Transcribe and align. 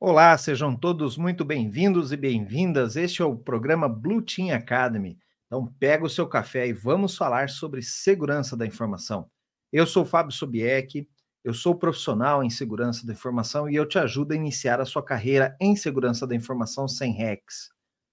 Olá, 0.00 0.36
sejam 0.36 0.76
todos 0.76 1.16
muito 1.16 1.44
bem-vindos 1.44 2.12
e 2.12 2.16
bem-vindas. 2.16 2.94
Este 2.96 3.22
é 3.22 3.24
o 3.24 3.36
programa 3.36 3.88
Blue 3.88 4.20
Team 4.20 4.54
Academy. 4.54 5.18
Então, 5.46 5.66
pega 5.78 6.04
o 6.04 6.10
seu 6.10 6.26
café 6.26 6.66
e 6.66 6.72
vamos 6.72 7.16
falar 7.16 7.48
sobre 7.48 7.80
segurança 7.80 8.56
da 8.56 8.66
informação. 8.66 9.30
Eu 9.72 9.86
sou 9.86 10.04
Fábio 10.04 10.32
Sobieck, 10.32 11.08
eu 11.42 11.54
sou 11.54 11.74
profissional 11.74 12.42
em 12.42 12.50
segurança 12.50 13.06
da 13.06 13.12
informação 13.12 13.68
e 13.68 13.76
eu 13.76 13.86
te 13.86 13.98
ajudo 13.98 14.32
a 14.32 14.36
iniciar 14.36 14.80
a 14.80 14.84
sua 14.84 15.02
carreira 15.02 15.56
em 15.60 15.74
segurança 15.74 16.26
da 16.26 16.34
informação 16.34 16.86
sem 16.86 17.16
hacks. 17.16 17.70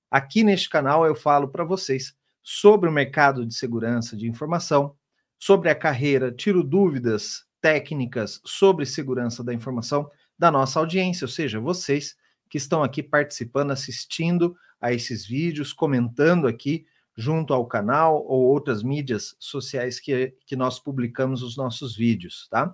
Aqui 0.09 0.43
neste 0.43 0.69
canal 0.69 1.05
eu 1.05 1.15
falo 1.15 1.49
para 1.49 1.63
vocês 1.63 2.13
sobre 2.43 2.89
o 2.89 2.93
mercado 2.93 3.45
de 3.45 3.53
segurança 3.53 4.15
de 4.15 4.27
informação, 4.27 4.95
sobre 5.39 5.69
a 5.69 5.75
carreira, 5.75 6.31
tiro 6.31 6.63
dúvidas 6.63 7.43
técnicas 7.61 8.39
sobre 8.45 8.85
segurança 8.85 9.43
da 9.43 9.53
informação 9.53 10.09
da 10.41 10.49
nossa 10.49 10.79
audiência, 10.79 11.25
ou 11.25 11.29
seja, 11.29 11.59
vocês 11.59 12.15
que 12.49 12.57
estão 12.57 12.81
aqui 12.81 13.03
participando, 13.03 13.69
assistindo 13.69 14.55
a 14.81 14.91
esses 14.91 15.23
vídeos, 15.23 15.71
comentando 15.71 16.47
aqui 16.47 16.83
junto 17.15 17.53
ao 17.53 17.67
canal 17.67 18.25
ou 18.25 18.41
outras 18.41 18.81
mídias 18.81 19.35
sociais 19.37 19.99
que, 19.99 20.33
que 20.47 20.55
nós 20.55 20.79
publicamos 20.79 21.43
os 21.43 21.55
nossos 21.55 21.95
vídeos, 21.95 22.47
tá? 22.49 22.73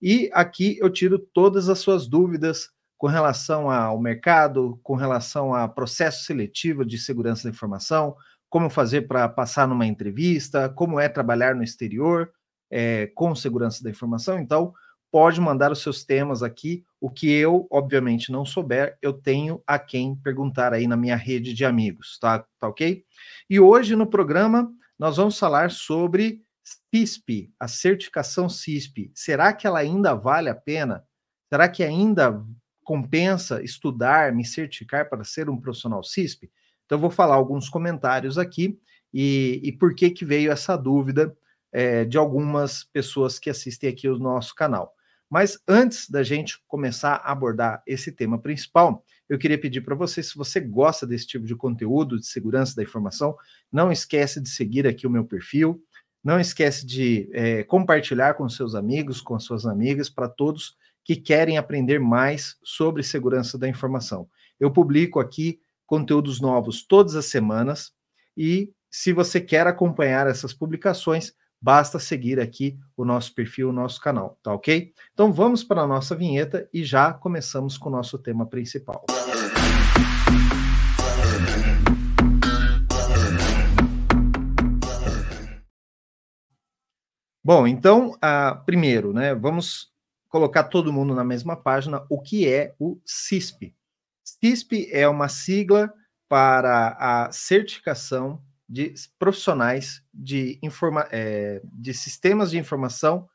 E 0.00 0.30
aqui 0.32 0.78
eu 0.80 0.88
tiro 0.88 1.18
todas 1.18 1.68
as 1.68 1.80
suas 1.80 2.06
dúvidas 2.06 2.70
com 2.96 3.08
relação 3.08 3.68
ao 3.68 4.00
mercado, 4.00 4.78
com 4.84 4.94
relação 4.94 5.52
a 5.52 5.66
processo 5.66 6.24
seletivo 6.24 6.84
de 6.84 6.98
segurança 6.98 7.42
da 7.42 7.50
informação, 7.50 8.14
como 8.48 8.70
fazer 8.70 9.08
para 9.08 9.28
passar 9.28 9.66
numa 9.66 9.86
entrevista, 9.86 10.68
como 10.68 11.00
é 11.00 11.08
trabalhar 11.08 11.56
no 11.56 11.64
exterior 11.64 12.30
é, 12.70 13.08
com 13.08 13.34
segurança 13.34 13.82
da 13.82 13.90
informação. 13.90 14.38
Então, 14.38 14.72
pode 15.10 15.40
mandar 15.40 15.72
os 15.72 15.82
seus 15.82 16.04
temas 16.04 16.42
aqui. 16.42 16.84
O 17.00 17.10
que 17.10 17.30
eu, 17.30 17.66
obviamente, 17.70 18.32
não 18.32 18.44
souber, 18.44 18.98
eu 19.00 19.12
tenho 19.12 19.62
a 19.66 19.78
quem 19.78 20.14
perguntar 20.16 20.72
aí 20.72 20.86
na 20.86 20.96
minha 20.96 21.16
rede 21.16 21.54
de 21.54 21.64
amigos, 21.64 22.18
tá? 22.18 22.44
Tá 22.58 22.68
ok? 22.68 23.04
E 23.48 23.60
hoje 23.60 23.96
no 23.96 24.06
programa 24.06 24.70
nós 24.98 25.16
vamos 25.16 25.38
falar 25.38 25.70
sobre 25.70 26.42
CISP, 26.92 27.52
a 27.58 27.68
certificação 27.68 28.48
CISP. 28.48 29.10
Será 29.14 29.52
que 29.52 29.66
ela 29.66 29.78
ainda 29.78 30.14
vale 30.14 30.48
a 30.48 30.54
pena? 30.54 31.04
Será 31.48 31.68
que 31.68 31.84
ainda 31.84 32.44
compensa 32.82 33.62
estudar, 33.62 34.34
me 34.34 34.44
certificar 34.44 35.08
para 35.08 35.24
ser 35.24 35.48
um 35.48 35.60
profissional 35.60 36.02
CISP? 36.02 36.50
Então, 36.84 36.96
eu 36.96 37.00
vou 37.00 37.10
falar 37.10 37.34
alguns 37.34 37.68
comentários 37.68 38.38
aqui 38.38 38.78
e, 39.12 39.60
e 39.62 39.72
por 39.72 39.94
que 39.94 40.10
que 40.10 40.24
veio 40.24 40.50
essa 40.50 40.76
dúvida 40.76 41.34
é, 41.72 42.04
de 42.04 42.16
algumas 42.16 42.84
pessoas 42.84 43.38
que 43.38 43.50
assistem 43.50 43.90
aqui 43.90 44.08
o 44.08 44.18
nosso 44.18 44.54
canal. 44.54 44.94
Mas 45.30 45.58
antes 45.68 46.08
da 46.08 46.22
gente 46.22 46.58
começar 46.66 47.16
a 47.16 47.32
abordar 47.32 47.82
esse 47.86 48.10
tema 48.10 48.38
principal, 48.38 49.04
eu 49.28 49.38
queria 49.38 49.60
pedir 49.60 49.82
para 49.82 49.94
você, 49.94 50.22
se 50.22 50.34
você 50.36 50.58
gosta 50.58 51.06
desse 51.06 51.26
tipo 51.26 51.44
de 51.44 51.54
conteúdo 51.54 52.18
de 52.18 52.26
segurança 52.26 52.74
da 52.74 52.82
informação, 52.82 53.36
não 53.70 53.92
esquece 53.92 54.40
de 54.40 54.48
seguir 54.48 54.86
aqui 54.86 55.06
o 55.06 55.10
meu 55.10 55.24
perfil, 55.24 55.82
não 56.24 56.40
esquece 56.40 56.86
de 56.86 57.28
é, 57.32 57.62
compartilhar 57.62 58.34
com 58.34 58.48
seus 58.48 58.74
amigos, 58.74 59.20
com 59.20 59.38
suas 59.38 59.66
amigas, 59.66 60.08
para 60.08 60.28
todos 60.28 60.76
que 61.04 61.16
querem 61.16 61.58
aprender 61.58 61.98
mais 61.98 62.56
sobre 62.62 63.02
segurança 63.02 63.58
da 63.58 63.68
informação. 63.68 64.28
Eu 64.58 64.70
publico 64.70 65.20
aqui 65.20 65.60
conteúdos 65.86 66.40
novos 66.40 66.84
todas 66.86 67.14
as 67.14 67.26
semanas 67.26 67.92
e 68.36 68.72
se 68.90 69.12
você 69.12 69.40
quer 69.40 69.66
acompanhar 69.66 70.26
essas 70.26 70.52
publicações, 70.52 71.32
basta 71.60 71.98
seguir 71.98 72.40
aqui 72.40 72.78
o 72.96 73.04
nosso 73.04 73.34
perfil, 73.34 73.70
o 73.70 73.72
nosso 73.72 74.00
canal, 74.00 74.38
tá 74.42 74.52
ok? 74.52 74.92
Então 75.12 75.32
vamos 75.32 75.64
para 75.64 75.82
a 75.82 75.86
nossa 75.86 76.14
vinheta 76.14 76.68
e 76.72 76.84
já 76.84 77.12
começamos 77.12 77.76
com 77.76 77.88
o 77.88 77.92
nosso 77.92 78.18
tema 78.18 78.46
principal. 78.46 79.04
Bom, 87.42 87.66
então, 87.66 88.10
uh, 88.16 88.64
primeiro, 88.66 89.12
né, 89.14 89.34
vamos 89.34 89.90
colocar 90.28 90.64
todo 90.64 90.92
mundo 90.92 91.14
na 91.14 91.24
mesma 91.24 91.56
página. 91.56 92.04
O 92.10 92.20
que 92.20 92.46
é 92.46 92.74
o 92.78 93.00
CISP? 93.06 93.74
CISP 94.22 94.88
é 94.92 95.08
uma 95.08 95.28
sigla 95.28 95.90
para 96.28 96.96
a 97.00 97.32
certificação 97.32 98.42
de 98.68 98.92
profissionais 99.18 100.02
de, 100.12 100.58
informa 100.62 101.08
é, 101.10 101.62
de 101.64 101.94
sistemas 101.94 102.50
de 102.50 102.58
informação 102.58 103.28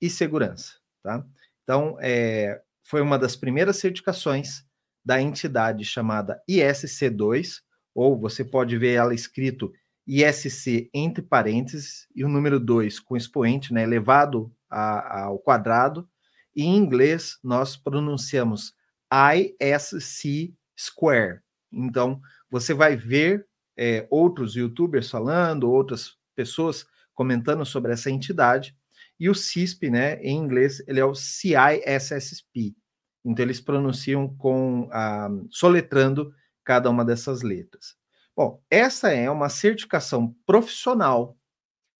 e 0.00 0.10
segurança. 0.10 0.74
Tá? 1.02 1.24
Então, 1.62 1.96
é, 2.00 2.60
foi 2.82 3.00
uma 3.00 3.18
das 3.18 3.36
primeiras 3.36 3.76
certificações 3.76 4.64
da 5.04 5.20
entidade 5.20 5.84
chamada 5.84 6.42
ISC2, 6.48 7.60
ou 7.94 8.18
você 8.18 8.44
pode 8.44 8.76
ver 8.76 8.94
ela 8.94 9.14
escrito 9.14 9.72
ISC 10.06 10.90
entre 10.92 11.22
parênteses 11.22 12.08
e 12.14 12.24
o 12.24 12.28
número 12.28 12.58
2 12.58 12.98
com 12.98 13.16
expoente 13.16 13.72
né, 13.72 13.82
elevado 13.82 14.52
a, 14.68 15.24
ao 15.24 15.38
quadrado. 15.38 16.08
E 16.54 16.64
em 16.64 16.76
inglês, 16.76 17.38
nós 17.44 17.76
pronunciamos 17.76 18.74
ISC 19.12 20.52
Square. 20.76 21.40
Então, 21.72 22.20
você 22.50 22.74
vai 22.74 22.96
ver 22.96 23.46
é, 23.80 24.06
outros 24.10 24.54
youtubers 24.54 25.10
falando, 25.10 25.70
outras 25.72 26.18
pessoas 26.36 26.86
comentando 27.14 27.64
sobre 27.64 27.94
essa 27.94 28.10
entidade. 28.10 28.76
E 29.18 29.30
o 29.30 29.34
CISP, 29.34 29.88
né, 29.88 30.20
em 30.20 30.36
inglês, 30.36 30.82
ele 30.86 31.00
é 31.00 31.04
o 31.04 31.14
CISSP. 31.14 32.76
Então, 33.24 33.42
eles 33.42 33.58
pronunciam 33.58 34.28
com, 34.36 34.86
ah, 34.92 35.30
soletrando 35.50 36.30
cada 36.62 36.90
uma 36.90 37.06
dessas 37.06 37.40
letras. 37.40 37.96
Bom, 38.36 38.62
essa 38.70 39.10
é 39.10 39.30
uma 39.30 39.48
certificação 39.48 40.34
profissional. 40.44 41.38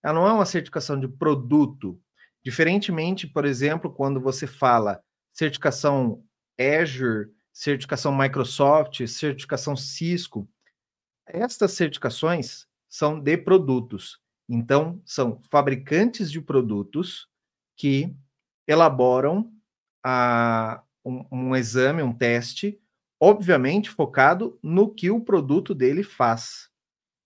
Ela 0.03 0.15
não 0.15 0.27
é 0.27 0.33
uma 0.33 0.47
certificação 0.47 1.01
de 1.01 1.09
produto. 1.09 1.99
Diferentemente, 2.45 3.27
por 3.27 3.47
exemplo, 3.47 3.91
quando 3.93 4.21
você 4.21 4.47
fala 4.47 5.03
certificação 5.33 6.23
Azure, 6.59 7.31
certificação 7.53 8.17
Microsoft, 8.17 9.07
certificação 9.07 9.77
Cisco, 9.77 10.49
estas 11.33 11.73
certificações 11.73 12.67
são 12.89 13.21
de 13.21 13.37
produtos. 13.37 14.21
Então, 14.49 15.01
são 15.05 15.41
fabricantes 15.51 16.31
de 16.31 16.41
produtos 16.41 17.29
que 17.77 18.15
elaboram 18.67 19.53
a, 20.05 20.83
um, 21.05 21.25
um 21.31 21.57
exame, 21.57 22.03
um 22.03 22.13
teste, 22.13 22.81
obviamente 23.21 23.91
focado 23.91 24.59
no 24.63 24.93
que 24.93 25.11
o 25.11 25.21
produto 25.21 25.75
dele 25.75 26.03
faz. 26.03 26.69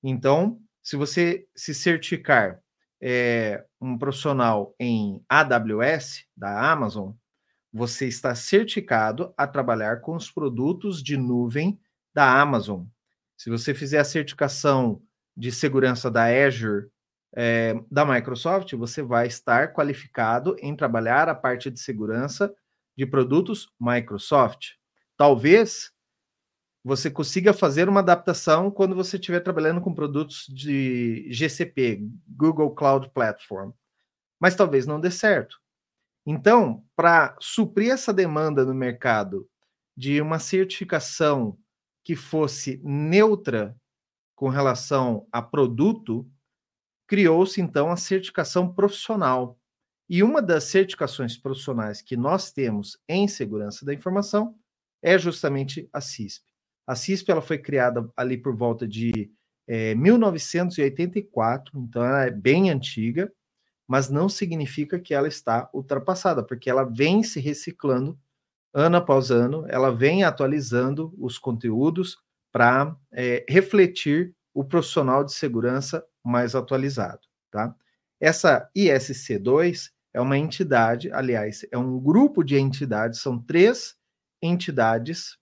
Então, 0.03 0.61
se 0.83 0.97
você 0.97 1.47
se 1.57 1.75
certificar 1.75 2.61
é, 3.01 3.65
um 3.81 3.97
profissional 3.97 4.75
em 4.79 5.25
AWS, 5.29 6.27
da 6.37 6.71
Amazon, 6.71 7.13
você 7.73 8.07
está 8.07 8.35
certificado 8.35 9.35
a 9.37 9.47
trabalhar 9.47 10.01
com 10.01 10.15
os 10.15 10.31
produtos 10.31 11.03
de 11.03 11.17
nuvem 11.17 11.81
da 12.15 12.41
Amazon. 12.41 12.85
Se 13.37 13.51
você 13.51 13.75
fizer 13.75 13.99
a 13.99 14.05
certificação 14.05 15.03
de 15.37 15.51
segurança 15.51 16.11
da 16.11 16.25
Azure 16.25 16.89
é, 17.37 17.75
da 17.91 18.05
Microsoft, 18.05 18.73
você 18.75 19.03
vai 19.03 19.27
estar 19.27 19.73
qualificado 19.73 20.57
em 20.61 20.77
trabalhar 20.77 21.29
a 21.29 21.35
parte 21.35 21.71
de 21.71 21.81
segurança 21.81 22.55
de 22.97 23.05
produtos 23.05 23.73
Microsoft. 23.81 24.75
Talvez 25.17 25.93
você 26.85 27.11
consiga 27.11 27.53
fazer 27.53 27.89
uma 27.89 28.01
adaptação 28.01 28.71
quando 28.71 28.95
você 28.95 29.17
estiver 29.17 29.41
trabalhando 29.41 29.81
com 29.81 29.95
produtos 29.95 30.47
de 30.49 31.27
GCP, 31.33 32.07
Google 32.29 32.75
Cloud 32.75 33.11
Platform, 33.11 33.71
mas 34.39 34.55
talvez 34.55 34.87
não 34.87 35.01
dê 35.01 35.11
certo. 35.11 35.59
Então, 36.27 36.85
para 36.95 37.37
suprir 37.41 37.91
essa 37.91 38.13
demanda 38.13 38.65
no 38.65 38.75
mercado 38.75 39.49
de 39.97 40.21
uma 40.21 40.39
certificação 40.39 41.59
que 42.05 42.15
fosse 42.15 42.81
neutra 42.85 43.75
com 44.37 44.49
relação 44.49 45.27
a 45.33 45.41
produto, 45.41 46.31
criou-se 47.07 47.61
então 47.61 47.91
a 47.91 47.97
certificação 47.97 48.73
profissional. 48.73 49.59
E 50.09 50.23
uma 50.23 50.43
das 50.43 50.65
certificações 50.65 51.37
profissionais 51.37 52.03
que 52.03 52.17
nós 52.17 52.53
temos 52.53 52.99
em 53.09 53.27
segurança 53.27 53.87
da 53.87 53.95
informação 53.95 54.55
é 55.03 55.19
justamente 55.19 55.89
a 55.93 56.01
CISP. 56.01 56.45
A 56.87 56.95
CISP 56.95 57.31
ela 57.31 57.41
foi 57.41 57.57
criada 57.59 58.07
ali 58.15 58.37
por 58.37 58.55
volta 58.55 58.87
de 58.87 59.33
é, 59.67 59.93
eh, 59.93 59.95
1984, 59.95 61.79
então 61.81 62.05
ela 62.05 62.25
é 62.25 62.31
bem 62.31 62.71
antiga, 62.71 63.33
mas 63.89 64.11
não 64.11 64.29
significa 64.29 65.01
que 65.01 65.15
ela 65.15 65.29
está 65.29 65.71
ultrapassada, 65.73 66.45
porque 66.45 66.69
ela 66.69 66.85
vem 66.85 67.23
se 67.23 67.41
reciclando 67.41 68.19
ano 68.75 68.97
após 68.97 69.31
ano, 69.31 69.65
ela 69.69 69.95
vem 69.95 70.25
atualizando 70.25 71.15
os 71.17 71.39
conteúdos 71.39 72.19
para 72.53 72.97
é, 73.13 73.45
refletir 73.49 74.35
o 74.53 74.65
profissional 74.65 75.25
de 75.25 75.33
segurança 75.33 76.05
mais 76.25 76.55
atualizado, 76.55 77.21
tá? 77.51 77.75
Essa 78.21 78.69
ISC2 78.77 79.91
é 80.13 80.21
uma 80.21 80.39
entidade, 80.39 81.13
aliás, 81.13 81.67
é 81.71 81.77
um 81.77 82.01
grupo 82.01 82.43
de 82.43 82.57
entidades, 82.57 83.21
são 83.21 83.39
três 83.39 83.97
entidades 84.41 85.37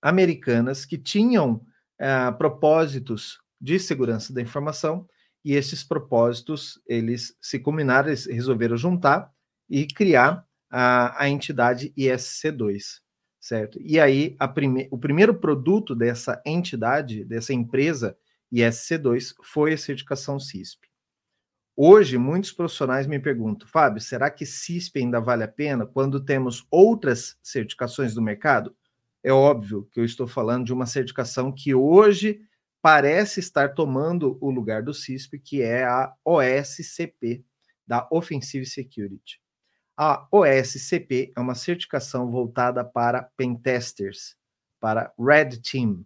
americanas 0.00 0.84
que 0.84 0.98
tinham 0.98 1.54
uh, 2.00 2.36
propósitos 2.36 3.38
de 3.60 3.78
segurança 3.78 4.32
da 4.32 4.40
informação 4.40 5.06
e 5.44 5.54
esses 5.54 5.84
propósitos 5.84 6.80
eles 6.86 7.36
se 7.40 7.58
combinaram, 7.58 8.08
eles 8.08 8.26
resolveram 8.26 8.76
juntar 8.76 9.30
e 9.68 9.86
criar 9.86 10.44
a, 10.72 11.22
a 11.22 11.28
entidade 11.28 11.92
ISC2, 11.96 13.00
certo? 13.38 13.78
E 13.82 14.00
aí 14.00 14.34
prime, 14.54 14.88
o 14.90 14.96
primeiro 14.96 15.34
produto 15.34 15.94
dessa 15.94 16.40
entidade, 16.46 17.24
dessa 17.26 17.52
empresa 17.52 18.16
ISC2 18.50 19.34
foi 19.42 19.74
a 19.74 19.78
certificação 19.78 20.40
CISP. 20.40 20.88
Hoje, 21.76 22.16
muitos 22.16 22.52
profissionais 22.52 23.06
me 23.06 23.18
perguntam, 23.18 23.68
Fábio, 23.68 24.00
será 24.00 24.30
que 24.30 24.46
CISP 24.46 25.00
ainda 25.00 25.20
vale 25.20 25.44
a 25.44 25.48
pena 25.48 25.86
quando 25.86 26.24
temos 26.24 26.66
outras 26.70 27.36
certificações 27.42 28.14
do 28.14 28.22
mercado? 28.22 28.74
É 29.22 29.32
óbvio 29.32 29.88
que 29.92 30.00
eu 30.00 30.04
estou 30.04 30.26
falando 30.26 30.64
de 30.64 30.72
uma 30.72 30.86
certificação 30.86 31.52
que 31.52 31.74
hoje 31.74 32.40
parece 32.80 33.40
estar 33.40 33.74
tomando 33.74 34.38
o 34.40 34.50
lugar 34.50 34.82
do 34.82 34.92
CISP, 34.92 35.38
que 35.38 35.62
é 35.62 35.84
a 35.84 36.12
OSCP, 36.24 37.44
da 37.86 38.08
Offensive 38.10 38.66
Security. 38.66 39.41
A 40.04 40.26
OSCP 40.32 41.32
é 41.36 41.40
uma 41.40 41.54
certificação 41.54 42.28
voltada 42.28 42.84
para 42.84 43.30
pentesters, 43.36 44.34
para 44.80 45.12
Red 45.16 45.58
Team. 45.58 46.04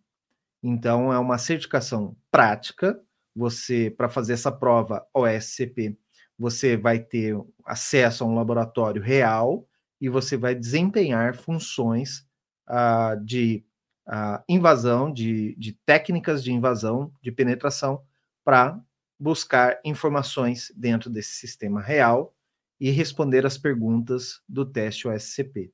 Então, 0.63 1.11
é 1.11 1.19
uma 1.19 1.39
certificação 1.39 2.15
prática. 2.31 3.01
Você, 3.35 3.91
para 3.91 4.11
fazer 4.11 4.35
essa 4.35 4.53
prova 4.53 5.07
OSCP, 5.15 5.97
você 6.39 6.77
vai 6.77 6.99
ter 6.99 7.43
acesso 7.65 8.23
a 8.23 8.27
um 8.27 8.35
laboratório 8.35 9.01
real 9.01 9.67
e 9.99 10.11
você 10.11 10.37
vai 10.37 10.55
desempenhar 10.55 11.35
funções 11.35 12.27
uh, 12.69 13.19
de 13.25 13.65
uh, 14.07 14.45
invasão, 14.47 15.11
de, 15.11 15.55
de 15.57 15.73
técnicas 15.87 16.45
de 16.45 16.53
invasão, 16.53 17.11
de 17.23 17.33
penetração, 17.33 18.05
para 18.45 18.79
buscar 19.19 19.81
informações 19.83 20.71
dentro 20.77 21.09
desse 21.09 21.33
sistema 21.33 21.81
real 21.81 22.36
e 22.81 22.91
responder 22.91 23.47
as 23.47 23.57
perguntas 23.57 24.41
do 24.49 24.65
teste 24.65 25.09
OSCP. 25.09 25.73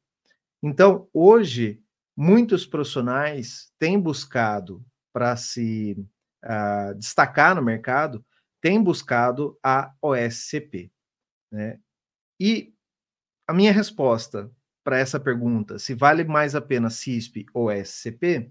Então, 0.62 1.08
hoje, 1.12 1.82
muitos 2.16 2.64
profissionais 2.64 3.72
têm 3.78 3.98
buscado 3.98 4.84
para 5.12 5.36
se 5.36 5.96
uh, 6.44 6.94
destacar 6.96 7.54
no 7.54 7.62
mercado, 7.62 8.24
têm 8.60 8.82
buscado 8.82 9.58
a 9.62 9.92
OSCP. 10.00 10.90
Né? 11.50 11.80
E 12.40 12.72
a 13.46 13.52
minha 13.52 13.72
resposta 13.72 14.50
para 14.84 14.98
essa 14.98 15.20
pergunta, 15.20 15.78
se 15.78 15.94
vale 15.94 16.24
mais 16.24 16.54
a 16.54 16.60
pena 16.60 16.90
CISP 16.90 17.46
ou 17.54 17.70
SCP, 17.70 18.50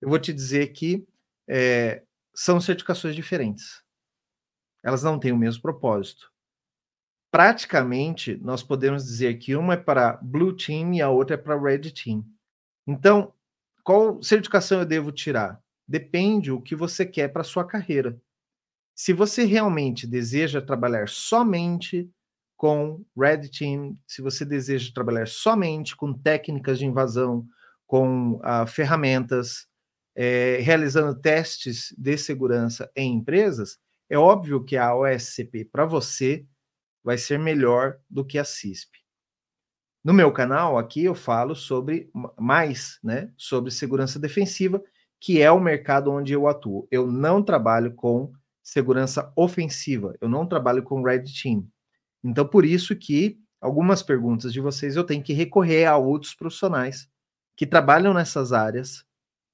eu 0.00 0.08
vou 0.08 0.18
te 0.18 0.32
dizer 0.32 0.68
que 0.68 1.06
é, 1.48 2.02
são 2.34 2.60
certificações 2.60 3.14
diferentes. 3.14 3.82
Elas 4.82 5.02
não 5.02 5.18
têm 5.18 5.32
o 5.32 5.36
mesmo 5.36 5.60
propósito. 5.60 6.32
Praticamente, 7.30 8.36
nós 8.42 8.62
podemos 8.62 9.04
dizer 9.04 9.34
que 9.38 9.54
uma 9.54 9.74
é 9.74 9.76
para 9.76 10.18
Blue 10.22 10.56
Team 10.56 10.94
e 10.94 11.02
a 11.02 11.10
outra 11.10 11.34
é 11.34 11.38
para 11.38 11.60
Red 11.60 11.90
Team. 11.90 12.24
Então, 12.86 13.32
qual 13.84 14.22
certificação 14.22 14.80
eu 14.80 14.86
devo 14.86 15.12
tirar? 15.12 15.60
Depende 15.86 16.50
o 16.50 16.60
que 16.60 16.74
você 16.74 17.04
quer 17.04 17.28
para 17.28 17.44
sua 17.44 17.66
carreira. 17.66 18.18
Se 18.94 19.12
você 19.12 19.44
realmente 19.44 20.06
deseja 20.06 20.60
trabalhar 20.60 21.08
somente 21.08 22.10
com 22.56 23.04
Red 23.16 23.48
Team, 23.48 23.96
se 24.06 24.20
você 24.20 24.44
deseja 24.44 24.90
trabalhar 24.92 25.28
somente 25.28 25.94
com 25.96 26.12
técnicas 26.12 26.78
de 26.78 26.86
invasão, 26.86 27.46
com 27.86 28.32
uh, 28.36 28.66
ferramentas, 28.66 29.66
é, 30.16 30.58
realizando 30.60 31.14
testes 31.14 31.94
de 31.96 32.18
segurança 32.18 32.90
em 32.96 33.14
empresas, 33.14 33.78
é 34.10 34.18
óbvio 34.18 34.64
que 34.64 34.76
a 34.76 34.94
OSCP 34.94 35.66
para 35.66 35.86
você 35.86 36.44
vai 37.08 37.16
ser 37.16 37.38
melhor 37.38 37.98
do 38.10 38.22
que 38.22 38.38
a 38.38 38.44
CISP. 38.44 38.98
No 40.04 40.12
meu 40.12 40.30
canal 40.30 40.76
aqui 40.76 41.04
eu 41.04 41.14
falo 41.14 41.54
sobre 41.54 42.10
mais, 42.38 42.98
né, 43.02 43.32
sobre 43.34 43.70
segurança 43.70 44.18
defensiva, 44.18 44.82
que 45.18 45.40
é 45.40 45.50
o 45.50 45.58
mercado 45.58 46.12
onde 46.12 46.34
eu 46.34 46.46
atuo. 46.46 46.86
Eu 46.90 47.10
não 47.10 47.42
trabalho 47.42 47.94
com 47.94 48.30
segurança 48.62 49.32
ofensiva, 49.34 50.14
eu 50.20 50.28
não 50.28 50.46
trabalho 50.46 50.82
com 50.82 51.02
Red 51.02 51.24
Team. 51.42 51.66
Então, 52.22 52.46
por 52.46 52.62
isso 52.62 52.94
que 52.94 53.40
algumas 53.58 54.02
perguntas 54.02 54.52
de 54.52 54.60
vocês 54.60 54.94
eu 54.94 55.02
tenho 55.02 55.22
que 55.22 55.32
recorrer 55.32 55.86
a 55.86 55.96
outros 55.96 56.34
profissionais 56.34 57.08
que 57.56 57.66
trabalham 57.66 58.12
nessas 58.12 58.52
áreas 58.52 59.02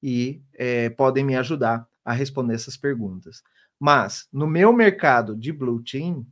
e 0.03 0.43
é, 0.55 0.91
podem 0.91 1.25
me 1.25 1.37
ajudar 1.37 1.87
a 2.05 2.13
responder 2.13 2.55
essas 2.55 2.77
perguntas. 2.77 3.45
Mas, 3.79 4.27
no 4.33 4.45
meu 4.45 4.73
mercado 4.73 5.37
de 5.37 5.53
Blue 5.53 5.81
Team, 5.85 6.27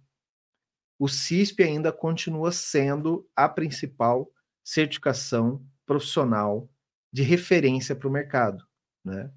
o 1.03 1.09
CISP 1.09 1.65
ainda 1.65 1.93
continua 1.93 2.53
sendo 2.53 3.29
a 3.35 3.49
principal 3.49 4.31
certificação 4.63 5.61
profissional 5.85 6.71
de 7.13 7.25
referência 7.25 7.97
para 7.97 8.07
o 8.07 8.13
mercado. 8.13 8.65
Né? 9.05 9.29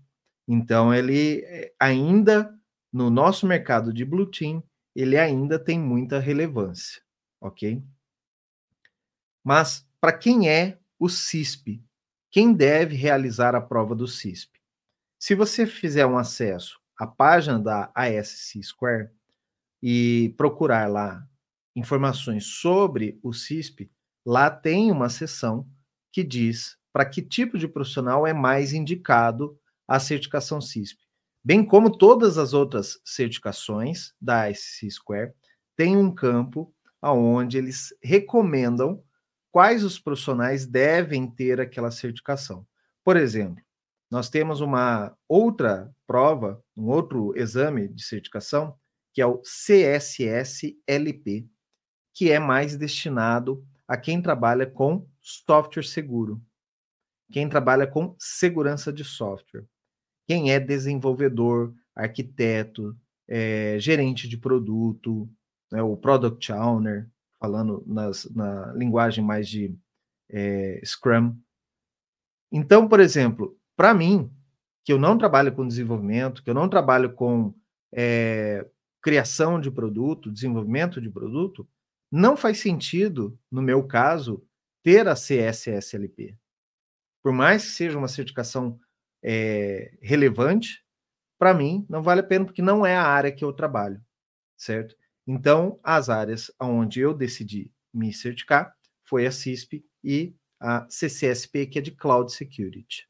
Então, 0.47 0.93
ele 0.93 1.39
é, 1.43 1.73
ainda, 1.79 2.55
no 2.93 3.09
nosso 3.09 3.47
mercado 3.47 3.91
de 3.91 4.05
Blue 4.05 4.29
Team, 4.29 4.61
ele 4.95 5.17
ainda 5.17 5.57
tem 5.57 5.79
muita 5.79 6.19
relevância, 6.19 7.01
ok? 7.41 7.83
Mas 9.43 9.89
para 9.99 10.13
quem 10.13 10.47
é 10.47 10.77
o 10.99 11.09
CISP? 11.09 11.83
Quem 12.29 12.53
deve 12.53 12.95
realizar 12.95 13.55
a 13.55 13.61
prova 13.61 13.95
do 13.95 14.07
CISP? 14.07 14.61
Se 15.17 15.33
você 15.33 15.65
fizer 15.65 16.05
um 16.05 16.19
acesso 16.19 16.79
à 16.95 17.07
página 17.07 17.57
da 17.57 17.91
ASC 17.95 18.61
Square 18.61 19.09
e 19.81 20.31
procurar 20.37 20.87
lá 20.87 21.27
informações 21.75 22.45
sobre 22.45 23.19
o 23.21 23.33
CISP, 23.33 23.91
lá 24.25 24.49
tem 24.49 24.91
uma 24.91 25.09
seção 25.09 25.67
que 26.11 26.23
diz 26.23 26.77
para 26.93 27.05
que 27.05 27.21
tipo 27.21 27.57
de 27.57 27.67
profissional 27.67 28.25
é 28.25 28.33
mais 28.33 28.73
indicado 28.73 29.59
a 29.87 29.99
certificação 29.99 30.61
CISP 30.61 31.05
bem 31.45 31.63
como 31.63 31.95
todas 31.95 32.39
as 32.39 32.53
outras 32.53 32.99
certificações 33.05 34.15
da 34.19 34.49
ICC 34.49 34.89
Square, 34.89 35.31
tem 35.75 35.95
um 35.95 36.11
campo 36.11 36.73
onde 37.03 37.55
eles 37.55 37.93
recomendam 38.01 39.03
quais 39.51 39.83
os 39.83 39.99
profissionais 39.99 40.65
devem 40.65 41.29
ter 41.29 41.61
aquela 41.61 41.91
certificação. 41.91 42.65
Por 43.03 43.15
exemplo, 43.15 43.63
nós 44.09 44.27
temos 44.27 44.59
uma 44.59 45.15
outra 45.29 45.93
prova, 46.07 46.59
um 46.75 46.87
outro 46.87 47.31
exame 47.37 47.87
de 47.87 48.03
certificação, 48.03 48.75
que 49.13 49.21
é 49.21 49.25
o 49.27 49.39
CSSLP, 49.43 51.47
que 52.15 52.31
é 52.31 52.39
mais 52.39 52.75
destinado 52.75 53.63
a 53.87 53.95
quem 53.95 54.19
trabalha 54.19 54.65
com 54.65 55.07
software 55.21 55.83
seguro, 55.83 56.41
quem 57.31 57.47
trabalha 57.47 57.85
com 57.85 58.15
segurança 58.17 58.91
de 58.91 59.03
software 59.03 59.67
quem 60.27 60.51
é 60.51 60.59
desenvolvedor, 60.59 61.73
arquiteto, 61.95 62.95
é, 63.27 63.77
gerente 63.79 64.27
de 64.27 64.37
produto, 64.37 65.29
né, 65.71 65.81
o 65.81 65.95
product 65.95 66.51
owner, 66.51 67.09
falando 67.39 67.83
nas, 67.85 68.25
na 68.35 68.73
linguagem 68.73 69.23
mais 69.23 69.47
de 69.47 69.77
é, 70.29 70.81
Scrum. 70.83 71.35
Então, 72.51 72.87
por 72.87 72.99
exemplo, 72.99 73.57
para 73.75 73.93
mim, 73.93 74.31
que 74.83 74.91
eu 74.91 74.99
não 74.99 75.17
trabalho 75.17 75.53
com 75.53 75.67
desenvolvimento, 75.67 76.43
que 76.43 76.49
eu 76.49 76.53
não 76.53 76.69
trabalho 76.69 77.13
com 77.13 77.53
é, 77.93 78.67
criação 79.01 79.59
de 79.59 79.69
produto, 79.69 80.31
desenvolvimento 80.31 81.01
de 81.01 81.09
produto, 81.09 81.67
não 82.11 82.37
faz 82.37 82.59
sentido, 82.59 83.37
no 83.51 83.61
meu 83.61 83.85
caso, 83.85 84.45
ter 84.83 85.07
a 85.07 85.15
CSSLP. 85.15 86.37
Por 87.23 87.33
mais 87.33 87.63
que 87.63 87.71
seja 87.71 87.97
uma 87.97 88.07
certificação 88.07 88.79
é, 89.23 89.97
relevante, 90.01 90.85
para 91.39 91.53
mim 91.53 91.85
não 91.89 92.03
vale 92.03 92.21
a 92.21 92.23
pena 92.23 92.45
porque 92.45 92.61
não 92.61 92.85
é 92.85 92.95
a 92.95 93.03
área 93.03 93.31
que 93.31 93.43
eu 93.43 93.51
trabalho, 93.51 94.01
certo? 94.55 94.95
Então, 95.27 95.79
as 95.83 96.09
áreas 96.09 96.51
onde 96.61 96.99
eu 96.99 97.13
decidi 97.13 97.73
me 97.91 98.13
certificar 98.13 98.75
foi 99.03 99.25
a 99.25 99.31
CISP 99.31 99.83
e 100.03 100.35
a 100.59 100.87
CCSP, 100.89 101.65
que 101.67 101.79
é 101.79 101.81
de 101.81 101.91
Cloud 101.91 102.31
Security. 102.31 103.07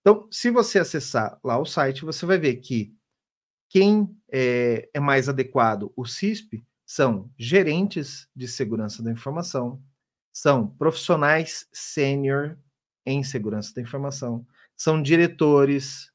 Então, 0.00 0.28
se 0.30 0.50
você 0.50 0.78
acessar 0.78 1.38
lá 1.42 1.58
o 1.58 1.64
site, 1.64 2.04
você 2.04 2.26
vai 2.26 2.36
ver 2.36 2.56
que 2.56 2.94
quem 3.70 4.08
é, 4.30 4.88
é 4.92 5.00
mais 5.00 5.28
adequado, 5.28 5.92
o 5.96 6.04
CISP, 6.04 6.64
são 6.86 7.30
gerentes 7.38 8.28
de 8.34 8.46
segurança 8.46 9.02
da 9.02 9.10
informação, 9.10 9.82
são 10.32 10.66
profissionais 10.66 11.66
sênior 11.72 12.58
em 13.06 13.22
segurança 13.22 13.72
da 13.74 13.82
informação, 13.82 14.46
são 14.76 15.00
diretores 15.02 16.10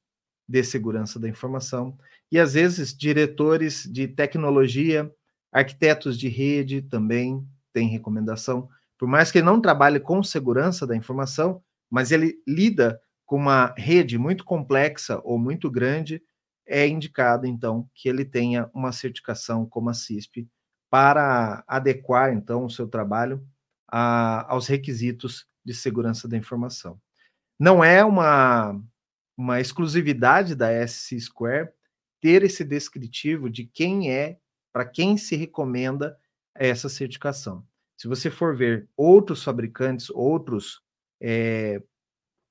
de 0.47 0.63
segurança 0.63 1.19
da 1.19 1.29
informação 1.29 1.97
e 2.31 2.39
às 2.39 2.53
vezes 2.53 2.95
diretores 2.95 3.83
de 3.83 4.07
tecnologia, 4.07 5.11
arquitetos 5.51 6.17
de 6.17 6.27
rede 6.27 6.81
também 6.81 7.47
têm 7.73 7.87
recomendação. 7.87 8.69
Por 8.97 9.07
mais 9.07 9.31
que 9.31 9.37
ele 9.39 9.45
não 9.45 9.61
trabalhe 9.61 9.99
com 9.99 10.21
segurança 10.21 10.85
da 10.85 10.95
informação, 10.95 11.63
mas 11.89 12.11
ele 12.11 12.41
lida 12.47 12.99
com 13.25 13.37
uma 13.37 13.73
rede 13.77 14.17
muito 14.17 14.43
complexa 14.43 15.21
ou 15.23 15.37
muito 15.39 15.69
grande, 15.69 16.21
é 16.67 16.87
indicado, 16.87 17.47
então, 17.47 17.89
que 17.95 18.07
ele 18.09 18.25
tenha 18.25 18.69
uma 18.73 18.91
certificação 18.91 19.65
como 19.65 19.89
a 19.89 19.93
CISP 19.93 20.47
para 20.89 21.63
adequar, 21.67 22.33
então, 22.33 22.65
o 22.65 22.69
seu 22.69 22.87
trabalho 22.87 23.45
a, 23.87 24.51
aos 24.51 24.67
requisitos 24.67 25.45
de 25.63 25.73
segurança 25.73 26.27
da 26.27 26.37
informação. 26.37 26.99
Não 27.59 27.83
é 27.83 28.03
uma, 28.03 28.81
uma 29.37 29.59
exclusividade 29.59 30.55
da 30.55 30.69
SC 30.87 31.19
Square 31.19 31.69
ter 32.21 32.43
esse 32.43 32.63
descritivo 32.63 33.49
de 33.49 33.65
quem 33.65 34.11
é, 34.11 34.39
para 34.73 34.85
quem 34.85 35.17
se 35.17 35.35
recomenda 35.35 36.17
essa 36.55 36.89
certificação. 36.89 37.65
Se 37.97 38.07
você 38.07 38.31
for 38.31 38.55
ver 38.55 38.87
outros 38.95 39.43
fabricantes, 39.43 40.09
outros, 40.09 40.81
é, 41.21 41.81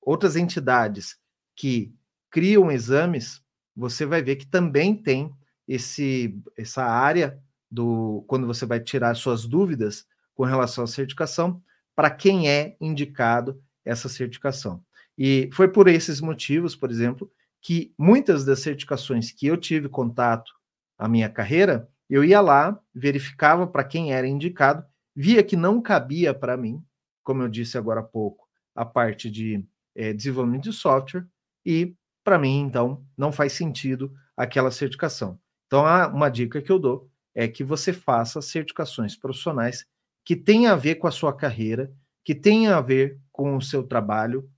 outras 0.00 0.36
entidades 0.36 1.18
que 1.56 1.94
criam 2.30 2.70
exames, 2.70 3.42
você 3.74 4.04
vai 4.04 4.22
ver 4.22 4.36
que 4.36 4.46
também 4.46 4.94
tem 4.94 5.32
esse, 5.66 6.38
essa 6.56 6.84
área 6.84 7.42
do 7.70 8.24
quando 8.26 8.46
você 8.46 8.64
vai 8.66 8.80
tirar 8.80 9.14
suas 9.14 9.44
dúvidas 9.44 10.06
com 10.34 10.44
relação 10.44 10.84
à 10.84 10.86
certificação, 10.86 11.62
para 11.94 12.10
quem 12.10 12.48
é 12.48 12.76
indicado 12.80 13.60
essa 13.84 14.08
certificação. 14.08 14.82
E 15.16 15.50
foi 15.52 15.68
por 15.68 15.88
esses 15.88 16.20
motivos, 16.20 16.76
por 16.76 16.90
exemplo, 16.90 17.30
que 17.60 17.92
muitas 17.98 18.44
das 18.44 18.60
certificações 18.60 19.32
que 19.32 19.46
eu 19.46 19.56
tive 19.56 19.88
contato 19.88 20.52
a 20.96 21.08
minha 21.08 21.28
carreira, 21.28 21.88
eu 22.08 22.24
ia 22.24 22.40
lá, 22.40 22.78
verificava 22.94 23.66
para 23.66 23.84
quem 23.84 24.12
era 24.12 24.26
indicado, 24.26 24.84
via 25.14 25.42
que 25.42 25.56
não 25.56 25.82
cabia 25.82 26.32
para 26.32 26.56
mim, 26.56 26.82
como 27.22 27.42
eu 27.42 27.48
disse 27.48 27.76
agora 27.76 28.00
há 28.00 28.04
pouco, 28.04 28.48
a 28.74 28.84
parte 28.84 29.28
de 29.30 29.64
é, 29.94 30.12
desenvolvimento 30.12 30.64
de 30.64 30.72
software, 30.72 31.26
e 31.66 31.94
para 32.22 32.38
mim, 32.38 32.60
então, 32.60 33.04
não 33.16 33.32
faz 33.32 33.54
sentido 33.54 34.12
aquela 34.36 34.70
certificação. 34.70 35.38
Então, 35.66 35.84
uma 36.14 36.28
dica 36.28 36.62
que 36.62 36.70
eu 36.70 36.78
dou 36.78 37.10
é 37.38 37.46
que 37.46 37.62
você 37.62 37.92
faça 37.92 38.42
certificações 38.42 39.14
profissionais 39.14 39.86
que 40.24 40.34
tenham 40.34 40.72
a 40.72 40.76
ver 40.76 40.96
com 40.96 41.06
a 41.06 41.12
sua 41.12 41.32
carreira, 41.32 41.88
que 42.24 42.34
tenham 42.34 42.76
a 42.76 42.80
ver 42.80 43.16
com 43.30 43.56
o 43.56 43.62
seu 43.62 43.84
trabalho, 43.84 44.50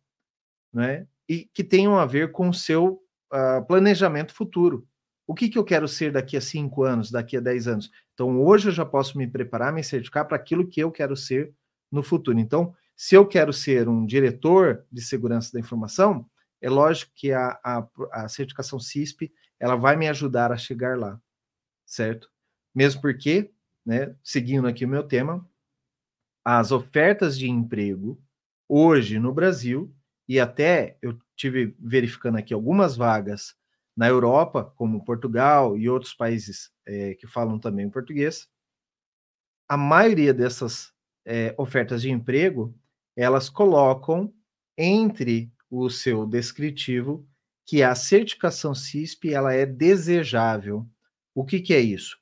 né? 0.72 1.06
E 1.28 1.44
que 1.52 1.62
tenham 1.62 1.99
a 1.99 2.06
ver 2.06 2.32
com 2.32 2.49
o 2.49 2.54
seu 2.54 3.02
uh, 3.30 3.62
planejamento 3.66 4.32
futuro. 4.32 4.88
O 5.26 5.34
que, 5.34 5.50
que 5.50 5.58
eu 5.58 5.62
quero 5.62 5.87
ser 5.87 6.10
daqui 6.10 6.38
a 6.38 6.40
cinco 6.40 6.82
anos, 6.82 7.10
daqui 7.10 7.37
a 7.37 7.40
dez 7.40 7.68
anos? 7.68 7.90
Então, 8.14 8.40
hoje 8.40 8.68
eu 8.68 8.72
já 8.72 8.87
posso 8.87 9.18
me 9.18 9.26
preparar, 9.26 9.75
me 9.75 9.84
certificar 9.84 10.26
para 10.26 10.38
aquilo 10.38 10.66
que 10.66 10.80
eu 10.80 10.90
quero 10.90 11.14
ser 11.14 11.52
no 11.92 12.02
futuro. 12.02 12.38
Então, 12.38 12.75
se 12.96 13.14
eu 13.14 13.26
quero 13.26 13.52
ser 13.52 13.90
um 13.90 14.06
diretor 14.06 14.87
de 14.90 15.02
segurança 15.02 15.52
da 15.52 15.60
informação, 15.60 16.26
é 16.62 16.70
lógico 16.70 17.12
que 17.14 17.30
a, 17.30 17.60
a, 17.62 17.87
a 18.10 18.28
certificação 18.28 18.80
CISP 18.80 19.30
ela 19.58 19.76
vai 19.76 19.96
me 19.96 20.08
ajudar 20.08 20.50
a 20.50 20.56
chegar 20.56 20.99
lá, 20.99 21.20
certo? 21.84 22.30
Mesmo 22.74 23.00
porque, 23.00 23.50
né, 23.84 24.14
seguindo 24.22 24.66
aqui 24.66 24.84
o 24.84 24.88
meu 24.88 25.02
tema, 25.02 25.48
as 26.44 26.72
ofertas 26.72 27.38
de 27.38 27.48
emprego 27.48 28.20
hoje 28.68 29.18
no 29.18 29.32
Brasil 29.32 29.94
e 30.28 30.38
até 30.38 30.96
eu 31.02 31.18
tive 31.34 31.74
verificando 31.78 32.38
aqui 32.38 32.54
algumas 32.54 32.96
vagas 32.96 33.56
na 33.96 34.08
Europa, 34.08 34.64
como 34.76 35.04
Portugal 35.04 35.76
e 35.76 35.88
outros 35.88 36.14
países 36.14 36.70
é, 36.86 37.14
que 37.14 37.26
falam 37.26 37.58
também 37.58 37.90
português, 37.90 38.48
a 39.68 39.76
maioria 39.76 40.32
dessas 40.32 40.92
é, 41.24 41.54
ofertas 41.58 42.02
de 42.02 42.10
emprego 42.10 42.74
elas 43.16 43.48
colocam 43.48 44.32
entre 44.76 45.52
o 45.70 45.90
seu 45.90 46.26
descritivo 46.26 47.28
que 47.66 47.82
a 47.82 47.94
certificação 47.94 48.74
CISP 48.74 49.32
ela 49.32 49.52
é 49.52 49.64
desejável. 49.64 50.88
O 51.34 51.44
que, 51.44 51.60
que 51.60 51.74
é 51.74 51.80
isso? 51.80 52.19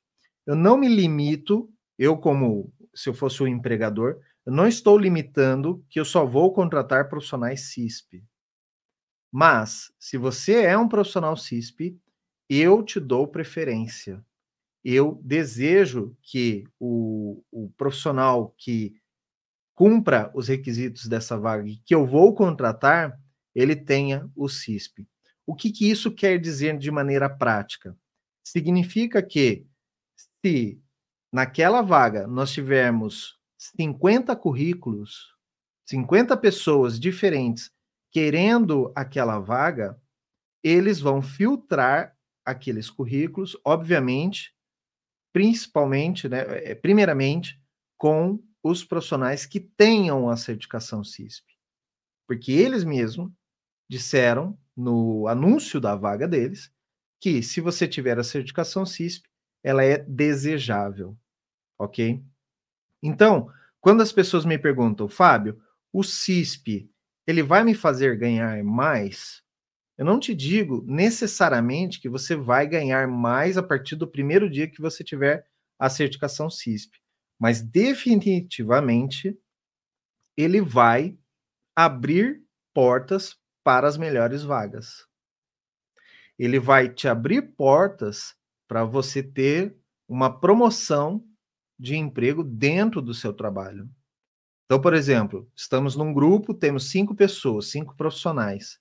Eu 0.49 0.55
não 0.55 0.79
me 0.79 0.87
limito, 0.87 1.71
eu 1.95 2.17
como 2.17 2.73
se 2.91 3.07
eu 3.07 3.13
fosse 3.13 3.43
o 3.43 3.45
um 3.45 3.47
empregador, 3.47 4.19
eu 4.43 4.51
não 4.51 4.67
estou 4.67 4.97
limitando 4.97 5.85
que 5.87 5.99
eu 5.99 6.03
só 6.03 6.25
vou 6.25 6.51
contratar 6.51 7.07
profissionais 7.07 7.71
CISP. 7.71 8.23
Mas, 9.31 9.93
se 9.99 10.17
você 10.17 10.63
é 10.63 10.75
um 10.75 10.87
profissional 10.87 11.37
CISP, 11.37 11.95
eu 12.49 12.81
te 12.81 12.99
dou 12.99 13.27
preferência. 13.27 14.25
Eu 14.83 15.21
desejo 15.23 16.17
que 16.19 16.63
o, 16.79 17.43
o 17.51 17.69
profissional 17.77 18.51
que 18.57 18.95
cumpra 19.75 20.31
os 20.33 20.47
requisitos 20.47 21.05
dessa 21.05 21.37
vaga 21.37 21.69
que 21.85 21.93
eu 21.93 22.07
vou 22.07 22.33
contratar, 22.33 23.15
ele 23.53 23.75
tenha 23.75 24.27
o 24.35 24.49
CISP. 24.49 25.07
O 25.45 25.53
que, 25.53 25.71
que 25.71 25.87
isso 25.87 26.11
quer 26.11 26.39
dizer 26.39 26.75
de 26.75 26.89
maneira 26.89 27.29
prática? 27.29 27.95
Significa 28.43 29.21
que 29.21 29.68
se 30.45 30.81
naquela 31.31 31.81
vaga 31.81 32.27
nós 32.27 32.51
tivermos 32.51 33.37
50 33.57 34.35
currículos, 34.35 35.35
50 35.87 36.35
pessoas 36.37 36.99
diferentes 36.99 37.71
querendo 38.11 38.91
aquela 38.95 39.39
vaga, 39.39 39.99
eles 40.63 40.99
vão 40.99 41.21
filtrar 41.21 42.15
aqueles 42.45 42.89
currículos, 42.89 43.55
obviamente, 43.63 44.53
principalmente, 45.31 46.27
né, 46.27 46.39
é, 46.63 46.73
primeiramente, 46.73 47.61
com 47.97 48.41
os 48.63 48.83
profissionais 48.83 49.45
que 49.45 49.59
tenham 49.59 50.29
a 50.29 50.35
certificação 50.35 51.03
CISP. 51.03 51.45
Porque 52.27 52.51
eles 52.51 52.83
mesmos 52.83 53.31
disseram 53.89 54.57
no 54.75 55.27
anúncio 55.27 55.79
da 55.79 55.95
vaga 55.95 56.27
deles 56.27 56.71
que 57.21 57.43
se 57.43 57.61
você 57.61 57.87
tiver 57.87 58.17
a 58.17 58.23
certificação 58.23 58.85
CISP, 58.85 59.28
ela 59.63 59.83
é 59.83 59.97
desejável, 59.97 61.17
ok? 61.77 62.23
Então, 63.01 63.51
quando 63.81 64.01
as 64.01 64.11
pessoas 64.11 64.45
me 64.45 64.57
perguntam, 64.57 65.07
Fábio, 65.07 65.59
o 65.91 66.03
CISP, 66.03 66.89
ele 67.25 67.43
vai 67.43 67.63
me 67.63 67.73
fazer 67.73 68.17
ganhar 68.17 68.63
mais? 68.63 69.41
Eu 69.97 70.05
não 70.05 70.19
te 70.19 70.33
digo 70.33 70.83
necessariamente 70.87 71.99
que 71.99 72.09
você 72.09 72.35
vai 72.35 72.67
ganhar 72.67 73.07
mais 73.07 73.57
a 73.57 73.63
partir 73.63 73.95
do 73.95 74.07
primeiro 74.07 74.49
dia 74.49 74.69
que 74.69 74.81
você 74.81 75.03
tiver 75.03 75.45
a 75.77 75.89
certificação 75.89 76.49
CISP, 76.49 76.99
mas 77.37 77.61
definitivamente 77.61 79.37
ele 80.35 80.61
vai 80.61 81.17
abrir 81.75 82.41
portas 82.73 83.37
para 83.63 83.87
as 83.87 83.97
melhores 83.97 84.43
vagas. 84.43 85.05
Ele 86.37 86.59
vai 86.59 86.89
te 86.89 87.07
abrir 87.07 87.41
portas 87.55 88.38
para 88.69 88.85
você 88.85 89.23
ter 89.23 89.75
uma 90.07 90.29
promoção 90.39 91.25
de 91.77 91.97
emprego 91.97 92.43
dentro 92.43 93.01
do 93.01 93.15
seu 93.15 93.33
trabalho. 93.33 93.89
Então, 94.65 94.79
por 94.79 94.93
exemplo, 94.93 95.49
estamos 95.55 95.95
num 95.95 96.13
grupo, 96.13 96.53
temos 96.53 96.91
cinco 96.91 97.15
pessoas, 97.15 97.71
cinco 97.71 97.95
profissionais, 97.97 98.79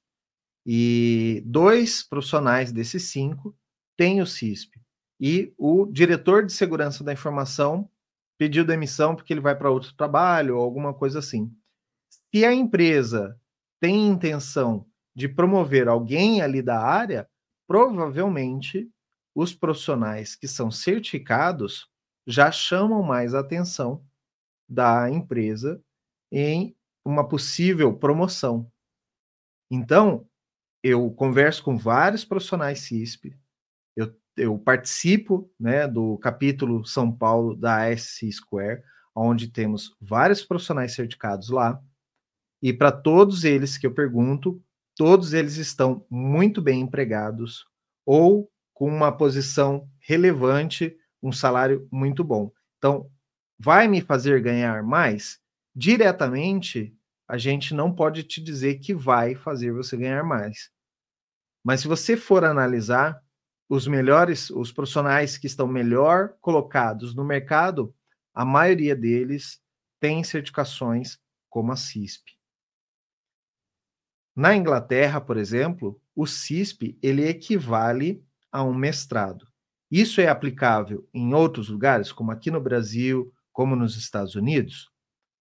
e 0.66 1.42
dois 1.46 2.06
profissionais 2.06 2.70
desses 2.70 3.04
cinco 3.04 3.56
têm 3.96 4.20
o 4.20 4.26
CISP. 4.26 4.78
E 5.18 5.54
o 5.56 5.86
diretor 5.86 6.44
de 6.44 6.52
segurança 6.52 7.02
da 7.02 7.14
informação 7.14 7.90
pediu 8.38 8.66
demissão 8.66 9.16
porque 9.16 9.32
ele 9.32 9.40
vai 9.40 9.56
para 9.56 9.70
outro 9.70 9.94
trabalho 9.94 10.58
ou 10.58 10.62
alguma 10.62 10.92
coisa 10.92 11.20
assim. 11.20 11.50
Se 12.30 12.44
a 12.44 12.52
empresa 12.52 13.40
tem 13.80 14.06
intenção 14.08 14.86
de 15.16 15.26
promover 15.26 15.88
alguém 15.88 16.42
ali 16.42 16.60
da 16.60 16.78
área, 16.78 17.26
provavelmente 17.66 18.90
os 19.40 19.54
profissionais 19.54 20.34
que 20.34 20.48
são 20.48 20.68
certificados 20.68 21.88
já 22.26 22.50
chamam 22.50 23.04
mais 23.04 23.34
atenção 23.34 24.04
da 24.68 25.08
empresa 25.08 25.80
em 26.32 26.76
uma 27.04 27.26
possível 27.26 27.96
promoção. 27.96 28.68
Então, 29.70 30.28
eu 30.82 31.08
converso 31.12 31.62
com 31.62 31.78
vários 31.78 32.24
profissionais 32.24 32.80
CISP, 32.80 33.32
eu, 33.96 34.12
eu 34.36 34.58
participo 34.58 35.48
né, 35.58 35.86
do 35.86 36.18
capítulo 36.18 36.84
São 36.84 37.10
Paulo 37.12 37.54
da 37.54 37.96
SC 37.96 38.32
Square, 38.32 38.82
onde 39.14 39.52
temos 39.52 39.96
vários 40.00 40.44
profissionais 40.44 40.94
certificados 40.94 41.48
lá, 41.48 41.80
e 42.60 42.72
para 42.72 42.90
todos 42.90 43.44
eles 43.44 43.78
que 43.78 43.86
eu 43.86 43.94
pergunto, 43.94 44.60
todos 44.96 45.32
eles 45.32 45.58
estão 45.58 46.04
muito 46.10 46.60
bem 46.60 46.80
empregados 46.80 47.64
ou 48.04 48.50
com 48.78 48.86
uma 48.86 49.10
posição 49.10 49.90
relevante 49.98 50.96
um 51.20 51.32
salário 51.32 51.88
muito 51.90 52.22
bom. 52.22 52.52
Então, 52.78 53.10
vai 53.58 53.88
me 53.88 54.00
fazer 54.00 54.40
ganhar 54.40 54.84
mais? 54.84 55.40
Diretamente, 55.74 56.96
a 57.26 57.36
gente 57.36 57.74
não 57.74 57.92
pode 57.92 58.22
te 58.22 58.40
dizer 58.40 58.76
que 58.78 58.94
vai 58.94 59.34
fazer 59.34 59.72
você 59.72 59.96
ganhar 59.96 60.22
mais. 60.22 60.70
Mas 61.64 61.80
se 61.80 61.88
você 61.88 62.16
for 62.16 62.44
analisar 62.44 63.20
os 63.68 63.88
melhores, 63.88 64.48
os 64.48 64.70
profissionais 64.70 65.36
que 65.36 65.48
estão 65.48 65.66
melhor 65.66 66.36
colocados 66.40 67.16
no 67.16 67.24
mercado, 67.24 67.92
a 68.32 68.44
maioria 68.44 68.94
deles 68.94 69.60
tem 69.98 70.22
certificações 70.22 71.18
como 71.50 71.72
a 71.72 71.76
CISP. 71.76 72.38
Na 74.36 74.54
Inglaterra, 74.54 75.20
por 75.20 75.36
exemplo, 75.36 76.00
o 76.14 76.28
CISP 76.28 76.96
ele 77.02 77.26
equivale 77.26 78.24
a 78.50 78.62
um 78.62 78.74
mestrado. 78.74 79.46
Isso 79.90 80.20
é 80.20 80.28
aplicável 80.28 81.08
em 81.14 81.32
outros 81.32 81.68
lugares, 81.68 82.12
como 82.12 82.30
aqui 82.30 82.50
no 82.50 82.60
Brasil, 82.60 83.32
como 83.52 83.74
nos 83.74 83.96
Estados 83.96 84.34
Unidos? 84.34 84.90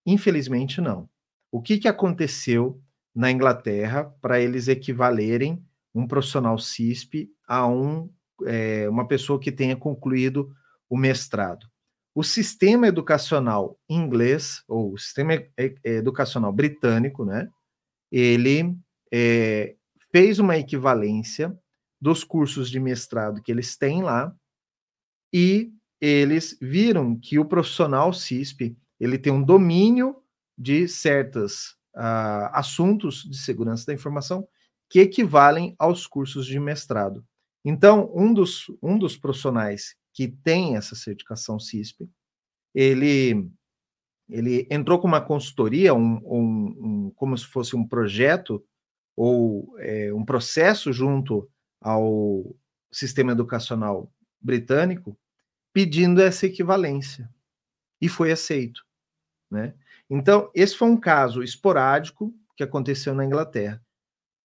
Infelizmente, 0.05 0.79
não. 0.79 1.09
O 1.51 1.61
que, 1.61 1.77
que 1.77 1.87
aconteceu 1.87 2.81
na 3.13 3.29
Inglaterra 3.29 4.05
para 4.21 4.39
eles 4.39 4.67
equivalerem 4.67 5.63
um 5.93 6.07
profissional 6.07 6.57
CISP 6.57 7.29
a 7.47 7.67
um, 7.67 8.09
é, 8.45 8.87
uma 8.89 9.07
pessoa 9.07 9.39
que 9.39 9.51
tenha 9.51 9.75
concluído 9.75 10.51
o 10.89 10.97
mestrado? 10.97 11.67
O 12.15 12.23
sistema 12.23 12.87
educacional 12.87 13.77
inglês, 13.89 14.63
ou 14.67 14.93
o 14.93 14.97
sistema 14.97 15.33
educacional 15.83 16.51
britânico, 16.51 17.25
né, 17.25 17.49
ele 18.11 18.75
é, 19.11 19.75
fez 20.11 20.39
uma 20.39 20.57
equivalência 20.57 21.55
dos 21.99 22.23
cursos 22.23 22.69
de 22.69 22.79
mestrado 22.79 23.41
que 23.41 23.51
eles 23.51 23.75
têm 23.75 24.03
lá 24.03 24.35
e 25.33 25.71
eles 25.99 26.57
viram 26.61 27.15
que 27.19 27.39
o 27.39 27.45
profissional 27.45 28.13
CISP 28.13 28.77
ele 28.99 29.17
tem 29.17 29.33
um 29.33 29.43
domínio 29.43 30.15
de 30.57 30.87
certos 30.87 31.71
uh, 31.95 32.49
assuntos 32.53 33.23
de 33.23 33.37
segurança 33.37 33.85
da 33.87 33.93
informação 33.93 34.47
que 34.89 34.99
equivalem 34.99 35.75
aos 35.77 36.07
cursos 36.07 36.45
de 36.45 36.59
mestrado. 36.59 37.25
Então, 37.63 38.11
um 38.15 38.33
dos, 38.33 38.65
um 38.81 38.97
dos 38.97 39.17
profissionais 39.17 39.95
que 40.13 40.27
tem 40.27 40.77
essa 40.77 40.95
certificação 40.95 41.59
CISP, 41.59 42.09
ele, 42.73 43.49
ele 44.29 44.67
entrou 44.71 44.99
com 44.99 45.07
uma 45.07 45.21
consultoria, 45.21 45.93
um, 45.93 46.17
um, 46.23 46.77
um 46.79 47.11
como 47.15 47.37
se 47.37 47.45
fosse 47.45 47.75
um 47.75 47.85
projeto 47.85 48.63
ou 49.15 49.75
é, 49.79 50.13
um 50.13 50.23
processo 50.23 50.93
junto 50.93 51.49
ao 51.81 52.55
sistema 52.91 53.31
educacional 53.31 54.11
britânico, 54.39 55.17
pedindo 55.73 56.21
essa 56.21 56.45
equivalência. 56.45 57.29
E 58.01 58.07
foi 58.07 58.31
aceito. 58.31 58.85
Né? 59.49 59.73
Então, 60.09 60.49
esse 60.53 60.75
foi 60.75 60.87
um 60.87 60.97
caso 60.97 61.43
esporádico 61.43 62.33
que 62.55 62.63
aconteceu 62.63 63.13
na 63.13 63.25
Inglaterra. 63.25 63.81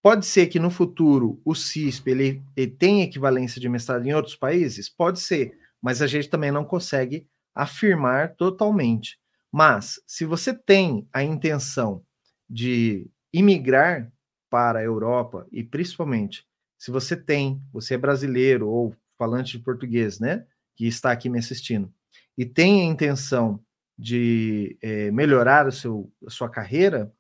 Pode 0.03 0.27
ser 0.27 0.49
que 0.49 0.59
no 0.59 0.71
futuro 0.71 1.41
o 1.45 1.55
CISP 1.55 2.11
ele, 2.11 2.43
ele 2.57 2.71
tenha 2.73 3.05
equivalência 3.05 3.61
de 3.61 3.69
mestrado 3.69 4.05
em 4.05 4.13
outros 4.13 4.35
países? 4.35 4.89
Pode 4.89 5.21
ser, 5.21 5.57
mas 5.81 6.03
a 6.03 6.07
gente 6.07 6.29
também 6.29 6.51
não 6.51 6.65
consegue 6.65 7.29
afirmar 7.55 8.35
totalmente. 8.35 9.19
Mas, 9.51 10.01
se 10.07 10.25
você 10.25 10.53
tem 10.55 11.07
a 11.13 11.23
intenção 11.23 12.03
de 12.49 13.09
imigrar 13.33 14.11
para 14.51 14.81
a 14.81 14.83
Europa, 14.83 15.47
e 15.53 15.63
principalmente 15.63 16.47
se 16.83 16.91
você 16.91 17.15
tem, 17.15 17.63
você 17.73 17.95
é 17.95 17.97
brasileiro 17.97 18.69
ou 18.69 18.93
falante 19.17 19.57
de 19.57 19.63
português, 19.63 20.19
né, 20.19 20.45
que 20.75 20.85
está 20.85 21.13
aqui 21.13 21.29
me 21.29 21.39
assistindo, 21.39 21.95
e 22.37 22.45
tem 22.45 22.83
a 22.83 22.85
intenção 22.87 23.65
de 23.97 24.77
é, 24.83 25.09
melhorar 25.13 25.69
o 25.69 25.71
seu, 25.71 26.13
a 26.27 26.31
sua 26.31 26.49
carreira, 26.49 27.15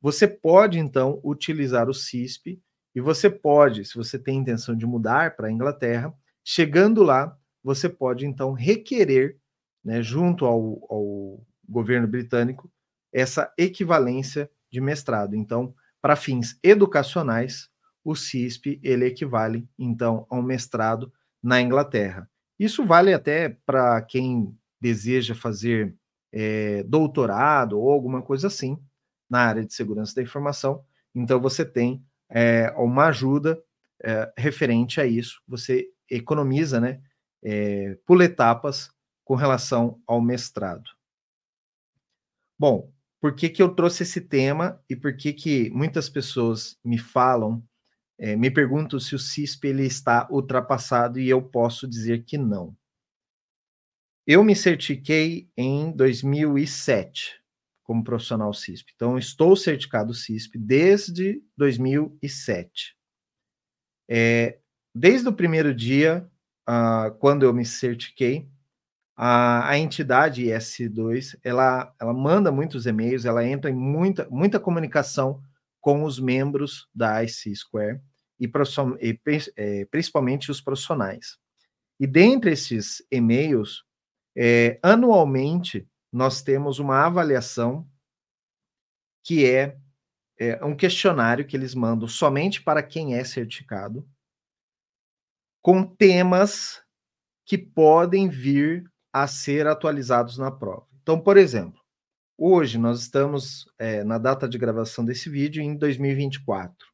você 0.00 0.26
pode 0.26 0.78
então 0.78 1.20
utilizar 1.22 1.90
o 1.90 1.94
CISP 1.94 2.58
e 2.94 3.02
você 3.02 3.28
pode, 3.28 3.84
se 3.84 3.94
você 3.96 4.18
tem 4.18 4.38
intenção 4.38 4.74
de 4.74 4.86
mudar 4.86 5.36
para 5.36 5.48
a 5.48 5.52
Inglaterra, 5.52 6.14
chegando 6.42 7.02
lá, 7.02 7.36
você 7.62 7.90
pode 7.90 8.24
então 8.24 8.54
requerer, 8.54 9.36
né, 9.84 10.02
junto 10.02 10.46
ao, 10.46 10.86
ao 10.88 11.46
governo 11.68 12.08
britânico, 12.08 12.72
essa 13.12 13.52
equivalência 13.58 14.50
de 14.70 14.80
mestrado. 14.80 15.36
Então, 15.36 15.74
para 16.00 16.16
fins 16.16 16.58
educacionais, 16.62 17.70
o 18.04 18.14
CISP 18.14 18.80
ele 18.82 19.06
equivale 19.06 19.68
então 19.78 20.26
a 20.28 20.36
um 20.36 20.42
mestrado 20.42 21.12
na 21.42 21.60
Inglaterra. 21.60 22.28
Isso 22.58 22.84
vale 22.84 23.12
até 23.12 23.56
para 23.66 24.00
quem 24.02 24.56
deseja 24.80 25.34
fazer 25.34 25.96
é, 26.32 26.82
doutorado 26.84 27.78
ou 27.78 27.90
alguma 27.90 28.22
coisa 28.22 28.46
assim 28.46 28.78
na 29.28 29.40
área 29.40 29.64
de 29.64 29.72
segurança 29.72 30.14
da 30.14 30.22
informação. 30.22 30.84
Então 31.14 31.40
você 31.40 31.64
tem 31.64 32.04
é, 32.28 32.72
uma 32.76 33.06
ajuda 33.06 33.62
é, 34.02 34.32
referente 34.36 35.00
a 35.00 35.06
isso. 35.06 35.42
Você 35.46 35.88
economiza, 36.10 36.80
né? 36.80 37.00
É, 37.42 37.98
pula 38.06 38.24
etapas 38.24 38.90
com 39.24 39.34
relação 39.34 40.00
ao 40.06 40.20
mestrado. 40.20 40.90
Bom, 42.58 42.92
por 43.20 43.34
que, 43.34 43.48
que 43.48 43.62
eu 43.62 43.74
trouxe 43.74 44.02
esse 44.02 44.20
tema 44.20 44.80
e 44.88 44.96
por 44.96 45.16
que, 45.16 45.32
que 45.32 45.70
muitas 45.70 46.08
pessoas 46.08 46.78
me 46.84 46.98
falam, 46.98 47.62
é, 48.22 48.36
me 48.36 48.52
perguntam 48.52 49.00
se 49.00 49.16
o 49.16 49.18
CISP 49.18 49.66
ele 49.66 49.84
está 49.84 50.28
ultrapassado 50.30 51.18
e 51.18 51.28
eu 51.28 51.42
posso 51.42 51.88
dizer 51.88 52.22
que 52.22 52.38
não. 52.38 52.72
Eu 54.24 54.44
me 54.44 54.54
certifiquei 54.54 55.50
em 55.56 55.90
2007 55.90 57.42
como 57.82 58.04
profissional 58.04 58.54
CISP. 58.54 58.92
Então, 58.94 59.18
estou 59.18 59.56
certificado 59.56 60.14
CISP 60.14 60.56
desde 60.56 61.42
2007. 61.56 62.96
É, 64.08 64.60
desde 64.94 65.28
o 65.28 65.32
primeiro 65.32 65.74
dia, 65.74 66.24
uh, 66.70 67.12
quando 67.18 67.42
eu 67.42 67.52
me 67.52 67.66
certifiquei, 67.66 68.48
a, 69.16 69.68
a 69.68 69.76
entidade 69.76 70.44
S2, 70.44 71.36
ela, 71.42 71.92
ela 72.00 72.14
manda 72.14 72.52
muitos 72.52 72.86
e-mails, 72.86 73.24
ela 73.24 73.44
entra 73.44 73.68
em 73.68 73.74
muita, 73.74 74.28
muita 74.30 74.60
comunicação 74.60 75.42
com 75.80 76.04
os 76.04 76.20
membros 76.20 76.88
da 76.94 77.24
IC 77.24 77.56
Square 77.56 78.00
e, 78.46 78.48
e 79.00 79.18
é, 79.56 79.84
principalmente 79.86 80.50
os 80.50 80.60
profissionais. 80.60 81.38
E 82.00 82.06
dentre 82.06 82.52
esses 82.52 83.04
e-mails, 83.10 83.84
é, 84.36 84.78
anualmente, 84.82 85.86
nós 86.12 86.42
temos 86.42 86.78
uma 86.78 87.06
avaliação 87.06 87.88
que 89.24 89.46
é, 89.46 89.78
é 90.38 90.64
um 90.64 90.76
questionário 90.76 91.46
que 91.46 91.56
eles 91.56 91.74
mandam 91.74 92.08
somente 92.08 92.62
para 92.62 92.82
quem 92.82 93.14
é 93.14 93.24
certificado, 93.24 94.06
com 95.62 95.84
temas 95.84 96.82
que 97.46 97.56
podem 97.56 98.28
vir 98.28 98.90
a 99.12 99.26
ser 99.26 99.66
atualizados 99.66 100.36
na 100.38 100.50
prova. 100.50 100.86
Então, 101.02 101.20
por 101.20 101.36
exemplo, 101.36 101.80
hoje 102.36 102.78
nós 102.78 103.00
estamos 103.00 103.66
é, 103.78 104.02
na 104.02 104.18
data 104.18 104.48
de 104.48 104.58
gravação 104.58 105.04
desse 105.04 105.30
vídeo 105.30 105.62
em 105.62 105.76
2024. 105.76 106.91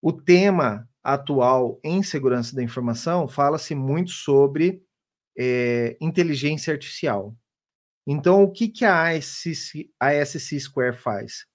O 0.00 0.12
tema 0.12 0.88
atual 1.02 1.80
em 1.82 2.02
segurança 2.02 2.54
da 2.54 2.62
informação 2.62 3.26
fala-se 3.26 3.74
muito 3.74 4.10
sobre 4.10 4.82
é, 5.36 5.96
inteligência 6.00 6.72
artificial. 6.72 7.36
Então, 8.06 8.42
o 8.42 8.50
que, 8.50 8.68
que 8.68 8.84
a, 8.84 9.08
ASC, 9.10 9.90
a 10.00 10.08
ASC 10.08 10.58
Square 10.58 10.96
faz? 10.96 11.46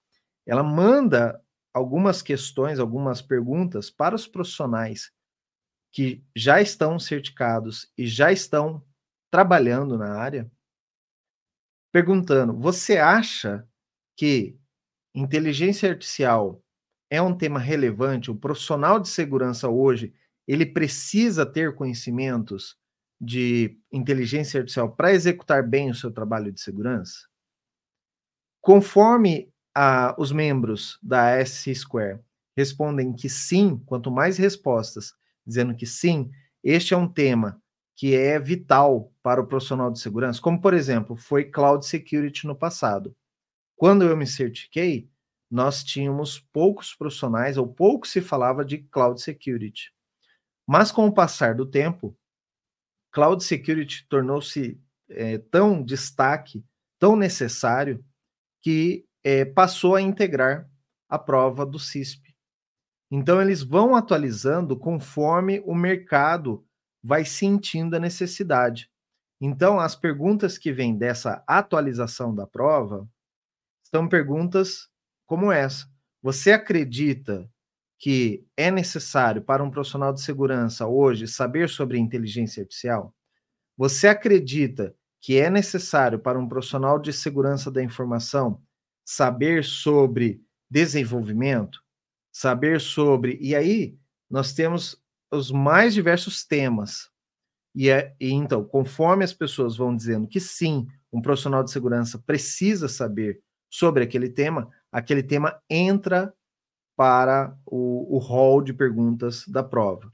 Ela 0.46 0.62
manda 0.62 1.42
algumas 1.72 2.22
questões, 2.22 2.78
algumas 2.78 3.20
perguntas 3.20 3.90
para 3.90 4.14
os 4.14 4.26
profissionais 4.26 5.10
que 5.92 6.24
já 6.34 6.60
estão 6.60 6.98
certificados 6.98 7.90
e 7.96 8.06
já 8.06 8.32
estão 8.32 8.84
trabalhando 9.30 9.98
na 9.98 10.14
área, 10.14 10.50
perguntando: 11.92 12.58
você 12.58 12.98
acha 12.98 13.66
que 14.16 14.56
inteligência 15.14 15.90
artificial 15.90 16.63
é 17.10 17.20
um 17.20 17.36
tema 17.36 17.58
relevante? 17.58 18.30
O 18.30 18.36
profissional 18.36 18.98
de 18.98 19.08
segurança 19.08 19.68
hoje 19.68 20.12
ele 20.46 20.66
precisa 20.66 21.46
ter 21.46 21.74
conhecimentos 21.74 22.76
de 23.20 23.78
inteligência 23.90 24.60
artificial 24.60 24.90
para 24.92 25.12
executar 25.12 25.66
bem 25.66 25.90
o 25.90 25.94
seu 25.94 26.10
trabalho 26.10 26.52
de 26.52 26.60
segurança? 26.60 27.26
Conforme 28.60 29.52
a, 29.74 30.14
os 30.18 30.32
membros 30.32 30.98
da 31.02 31.30
S 31.30 31.74
Square 31.74 32.20
respondem 32.56 33.12
que 33.12 33.28
sim, 33.28 33.80
quanto 33.86 34.10
mais 34.10 34.38
respostas 34.38 35.14
dizendo 35.46 35.74
que 35.74 35.86
sim, 35.86 36.30
este 36.62 36.94
é 36.94 36.96
um 36.96 37.08
tema 37.08 37.60
que 37.96 38.14
é 38.14 38.38
vital 38.38 39.12
para 39.22 39.40
o 39.40 39.46
profissional 39.46 39.90
de 39.90 40.00
segurança, 40.00 40.40
como 40.40 40.60
por 40.60 40.74
exemplo, 40.74 41.16
foi 41.16 41.44
cloud 41.44 41.86
security 41.86 42.46
no 42.46 42.56
passado. 42.56 43.14
Quando 43.76 44.04
eu 44.04 44.16
me 44.16 44.26
certifiquei, 44.26 45.08
nós 45.54 45.84
tínhamos 45.84 46.40
poucos 46.52 46.92
profissionais 46.92 47.56
ou 47.56 47.64
pouco 47.64 48.08
se 48.08 48.20
falava 48.20 48.64
de 48.64 48.78
cloud 48.78 49.22
security. 49.22 49.94
Mas 50.66 50.90
com 50.90 51.06
o 51.06 51.14
passar 51.14 51.54
do 51.54 51.64
tempo, 51.64 52.18
cloud 53.12 53.42
security 53.44 54.04
tornou-se 54.08 54.80
é, 55.08 55.38
tão 55.38 55.80
destaque, 55.80 56.64
tão 56.98 57.14
necessário, 57.14 58.04
que 58.60 59.06
é, 59.22 59.44
passou 59.44 59.94
a 59.94 60.02
integrar 60.02 60.68
a 61.08 61.20
prova 61.20 61.64
do 61.64 61.78
CISP. 61.78 62.34
Então, 63.08 63.40
eles 63.40 63.62
vão 63.62 63.94
atualizando 63.94 64.76
conforme 64.76 65.62
o 65.64 65.72
mercado 65.72 66.66
vai 67.00 67.24
sentindo 67.24 67.94
a 67.94 68.00
necessidade. 68.00 68.90
Então, 69.40 69.78
as 69.78 69.94
perguntas 69.94 70.58
que 70.58 70.72
vêm 70.72 70.98
dessa 70.98 71.44
atualização 71.46 72.34
da 72.34 72.44
prova 72.44 73.08
são 73.84 74.08
perguntas 74.08 74.88
como 75.26 75.52
essa. 75.52 75.86
Você 76.22 76.52
acredita 76.52 77.48
que 77.98 78.46
é 78.56 78.70
necessário 78.70 79.42
para 79.42 79.62
um 79.62 79.70
profissional 79.70 80.12
de 80.12 80.20
segurança 80.20 80.86
hoje 80.86 81.26
saber 81.26 81.68
sobre 81.68 81.98
inteligência 81.98 82.62
artificial? 82.62 83.14
Você 83.76 84.08
acredita 84.08 84.94
que 85.20 85.38
é 85.38 85.48
necessário 85.48 86.18
para 86.18 86.38
um 86.38 86.46
profissional 86.46 86.98
de 86.98 87.12
segurança 87.12 87.70
da 87.70 87.82
informação 87.82 88.60
saber 89.04 89.64
sobre 89.64 90.42
desenvolvimento, 90.70 91.80
saber 92.32 92.80
sobre. 92.80 93.38
E 93.40 93.54
aí 93.54 93.96
nós 94.30 94.52
temos 94.52 95.02
os 95.30 95.50
mais 95.50 95.94
diversos 95.94 96.44
temas. 96.44 97.10
E, 97.74 97.90
é, 97.90 98.14
e 98.20 98.30
então, 98.32 98.64
conforme 98.64 99.24
as 99.24 99.32
pessoas 99.32 99.76
vão 99.76 99.96
dizendo 99.96 100.28
que 100.28 100.40
sim, 100.40 100.86
um 101.12 101.20
profissional 101.20 101.62
de 101.62 101.70
segurança 101.70 102.18
precisa 102.18 102.88
saber 102.88 103.40
sobre 103.70 104.04
aquele 104.04 104.28
tema, 104.28 104.70
aquele 104.94 105.24
tema 105.24 105.60
entra 105.68 106.32
para 106.96 107.58
o, 107.66 108.16
o 108.16 108.18
hall 108.18 108.62
de 108.62 108.72
perguntas 108.72 109.44
da 109.48 109.60
prova. 109.60 110.12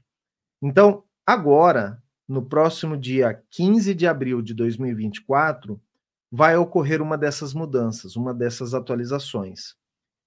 Então, 0.59 1.03
agora, 1.23 2.01
no 2.27 2.43
próximo 2.43 2.97
dia 2.97 3.43
15 3.51 3.93
de 3.93 4.07
abril 4.07 4.41
de 4.41 4.55
2024, 4.55 5.79
vai 6.31 6.57
ocorrer 6.57 6.99
uma 6.99 7.15
dessas 7.15 7.53
mudanças, 7.53 8.15
uma 8.15 8.33
dessas 8.33 8.73
atualizações. 8.73 9.75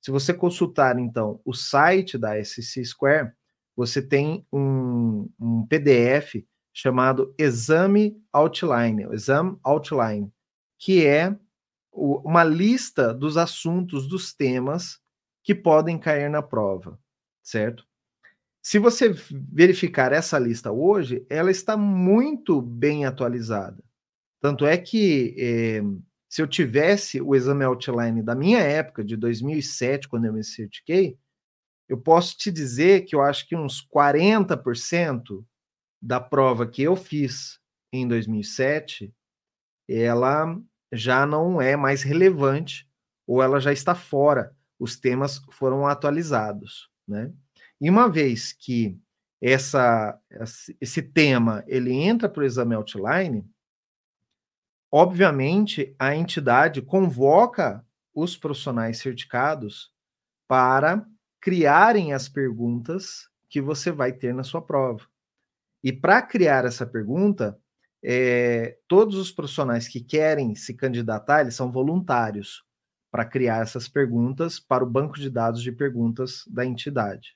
Se 0.00 0.12
você 0.12 0.32
consultar, 0.32 1.00
então, 1.00 1.40
o 1.44 1.52
site 1.52 2.16
da 2.16 2.40
SC 2.42 2.84
Square, 2.84 3.32
você 3.74 4.00
tem 4.00 4.46
um, 4.52 5.28
um 5.40 5.66
PDF 5.66 6.44
chamado 6.72 7.34
Exame 7.36 8.16
Outline, 8.32 9.08
Exam 9.10 9.58
Outline, 9.64 10.30
que 10.78 11.04
é 11.04 11.36
uma 11.94 12.42
lista 12.42 13.14
dos 13.14 13.36
assuntos, 13.36 14.08
dos 14.08 14.34
temas 14.34 15.00
que 15.42 15.54
podem 15.54 15.98
cair 15.98 16.28
na 16.28 16.42
prova, 16.42 16.98
certo? 17.42 17.86
Se 18.62 18.78
você 18.78 19.14
verificar 19.52 20.12
essa 20.12 20.38
lista 20.38 20.72
hoje, 20.72 21.24
ela 21.28 21.50
está 21.50 21.76
muito 21.76 22.60
bem 22.60 23.04
atualizada. 23.04 23.84
Tanto 24.40 24.66
é 24.66 24.76
que 24.76 25.34
eh, 25.38 25.82
se 26.28 26.42
eu 26.42 26.48
tivesse 26.48 27.20
o 27.20 27.34
exame 27.34 27.62
outline 27.64 28.22
da 28.22 28.34
minha 28.34 28.58
época, 28.58 29.04
de 29.04 29.16
2007, 29.16 30.08
quando 30.08 30.24
eu 30.24 30.32
me 30.32 30.42
certifiquei, 30.42 31.16
eu 31.88 31.98
posso 31.98 32.36
te 32.36 32.50
dizer 32.50 33.02
que 33.02 33.14
eu 33.14 33.20
acho 33.20 33.46
que 33.46 33.54
uns 33.54 33.86
40% 33.86 35.44
da 36.02 36.18
prova 36.18 36.66
que 36.66 36.82
eu 36.82 36.96
fiz 36.96 37.60
em 37.92 38.08
2007, 38.08 39.14
ela 39.88 40.58
já 40.96 41.26
não 41.26 41.60
é 41.60 41.76
mais 41.76 42.02
relevante 42.02 42.88
ou 43.26 43.42
ela 43.42 43.60
já 43.60 43.72
está 43.72 43.94
fora. 43.94 44.54
Os 44.78 44.96
temas 44.98 45.40
foram 45.52 45.86
atualizados, 45.86 46.90
né? 47.06 47.32
E 47.80 47.90
uma 47.90 48.08
vez 48.08 48.52
que 48.52 48.98
essa, 49.40 50.18
esse 50.80 51.02
tema 51.02 51.62
ele 51.66 51.92
entra 51.92 52.28
para 52.28 52.42
o 52.42 52.46
exame 52.46 52.74
outline, 52.74 53.44
Obviamente, 54.96 55.92
a 55.98 56.14
entidade 56.14 56.80
convoca 56.80 57.84
os 58.14 58.36
profissionais 58.36 58.98
certificados 58.98 59.92
para 60.46 61.04
criarem 61.40 62.12
as 62.12 62.28
perguntas 62.28 63.28
que 63.50 63.60
você 63.60 63.90
vai 63.90 64.12
ter 64.12 64.32
na 64.32 64.44
sua 64.44 64.62
prova. 64.62 65.04
E 65.82 65.92
para 65.92 66.22
criar 66.22 66.64
essa 66.64 66.86
pergunta, 66.86 67.58
é, 68.04 68.76
todos 68.86 69.16
os 69.16 69.32
profissionais 69.32 69.88
que 69.88 70.00
querem 70.00 70.54
se 70.54 70.74
candidatar, 70.74 71.40
eles 71.40 71.54
são 71.54 71.72
voluntários 71.72 72.62
para 73.10 73.24
criar 73.24 73.62
essas 73.62 73.88
perguntas 73.88 74.60
para 74.60 74.84
o 74.84 74.90
banco 74.90 75.18
de 75.18 75.30
dados 75.30 75.62
de 75.62 75.72
perguntas 75.72 76.44
da 76.46 76.66
entidade. 76.66 77.34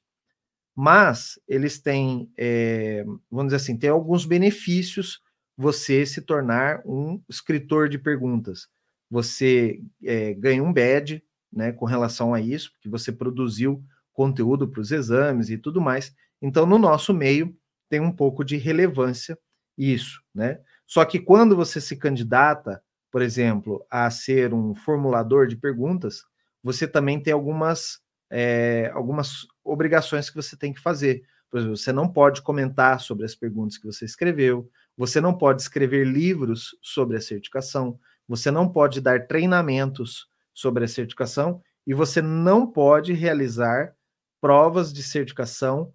Mas 0.77 1.41
eles 1.49 1.81
têm, 1.81 2.31
é, 2.37 3.03
vamos 3.31 3.47
dizer 3.47 3.57
assim, 3.57 3.79
tem 3.79 3.89
alguns 3.89 4.27
benefícios 4.27 5.23
você 5.57 6.05
se 6.05 6.21
tornar 6.21 6.83
um 6.85 7.21
escritor 7.29 7.89
de 7.89 7.99
perguntas. 7.99 8.69
Você 9.11 9.81
é, 10.05 10.35
ganha 10.35 10.63
um 10.63 10.73
badge 10.73 11.25
né, 11.51 11.73
com 11.73 11.87
relação 11.87 12.35
a 12.35 12.41
isso, 12.41 12.73
porque 12.73 12.89
você 12.89 13.11
produziu 13.11 13.83
conteúdo 14.13 14.69
para 14.69 14.81
os 14.81 14.93
exames 14.93 15.49
e 15.49 15.57
tudo 15.57 15.81
mais. 15.81 16.15
Então, 16.43 16.67
no 16.67 16.79
nosso 16.79 17.15
meio, 17.15 17.57
tem 17.89 18.01
um 18.01 18.13
pouco 18.13 18.45
de 18.45 18.57
relevância 18.57 19.39
isso, 19.79 20.21
né? 20.35 20.59
Só 20.87 21.05
que 21.05 21.21
quando 21.21 21.55
você 21.55 21.81
se 21.81 21.97
candidata, 21.97 22.83
por 23.11 23.23
exemplo, 23.23 23.87
a 23.91 24.11
ser 24.11 24.53
um 24.53 24.75
formulador 24.75 25.47
de 25.47 25.57
perguntas, 25.57 26.23
você 26.63 26.87
também 26.87 27.23
tem 27.23 27.33
algumas, 27.33 28.01
é, 28.31 28.91
algumas 28.93 29.47
obrigações 29.65 30.29
que 30.29 30.37
você 30.37 30.57
tem 30.57 30.73
que 30.73 30.81
fazer. 30.81 31.23
Por 31.51 31.59
exemplo, 31.61 31.77
você 31.77 31.93
não 31.93 32.09
pode 32.09 32.43
comentar 32.43 33.01
sobre 33.01 33.25
as 33.25 33.35
perguntas 33.35 33.79
que 33.79 33.87
você 33.87 34.05
escreveu, 34.05 34.69
você 34.97 35.21
não 35.21 35.37
pode 35.37 35.63
escrever 35.63 36.07
livros 36.07 36.77
sobre 36.83 37.17
a 37.17 37.21
certificação, 37.21 37.99
você 38.27 38.51
não 38.51 38.69
pode 38.69 39.01
dar 39.01 39.27
treinamentos 39.27 40.27
sobre 40.53 40.85
a 40.85 40.89
certificação 40.89 41.63
e 41.87 41.95
você 41.95 42.21
não 42.21 42.67
pode 42.67 43.13
realizar 43.15 43.95
provas 44.41 44.93
de 44.93 45.03
certificação 45.03 45.93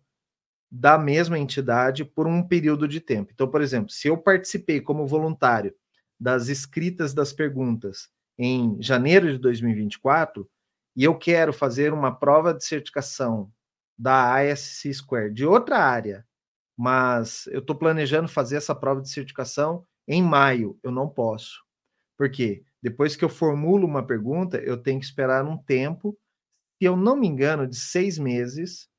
da 0.74 0.98
mesma 0.98 1.38
entidade 1.38 2.04
por 2.04 2.26
um 2.26 2.42
período 2.42 2.88
de 2.88 3.00
tempo. 3.00 3.32
Então, 3.34 3.48
por 3.48 3.62
exemplo, 3.62 3.92
se 3.92 4.08
eu 4.08 4.18
participei 4.18 4.82
como 4.82 5.06
voluntário 5.06 5.76
das 6.20 6.48
escritas 6.48 7.14
das 7.14 7.32
perguntas 7.32 8.10
em 8.38 8.82
janeiro 8.82 9.32
de 9.32 9.38
2024 9.38 10.50
e 10.96 11.04
eu 11.04 11.16
quero 11.16 11.54
fazer 11.54 11.94
uma 11.94 12.12
prova 12.12 12.54
de 12.54 12.64
certificação 12.66 13.52
da 13.98 14.44
ISC 14.44 14.94
Square 14.94 15.32
de 15.32 15.46
outra 15.46 15.78
área 15.78 16.26
mas 16.78 17.48
eu 17.48 17.60
estou 17.60 17.76
planejando 17.76 18.28
fazer 18.28 18.58
essa 18.58 18.74
prova 18.74 19.02
de 19.02 19.10
certificação 19.10 19.86
em 20.08 20.22
maio. 20.22 20.78
Eu 20.84 20.92
não 20.92 21.08
posso. 21.08 21.64
Por 22.18 22.30
quê? 22.30 22.64
Depois 22.82 23.16
que 23.16 23.24
eu 23.24 23.30
formulo 23.30 23.88
uma 23.88 24.06
pergunta, 24.06 24.58
eu 24.58 24.78
tenho 24.78 25.00
que 25.00 25.06
esperar 25.06 25.46
um 25.46 25.58
tempo, 25.58 26.18
se 26.78 26.86
eu 26.88 26.98
não 26.98 27.16
me 27.16 27.28
engano, 27.28 27.68
de 27.68 27.78
seis 27.78 28.18
meses, 28.20 28.90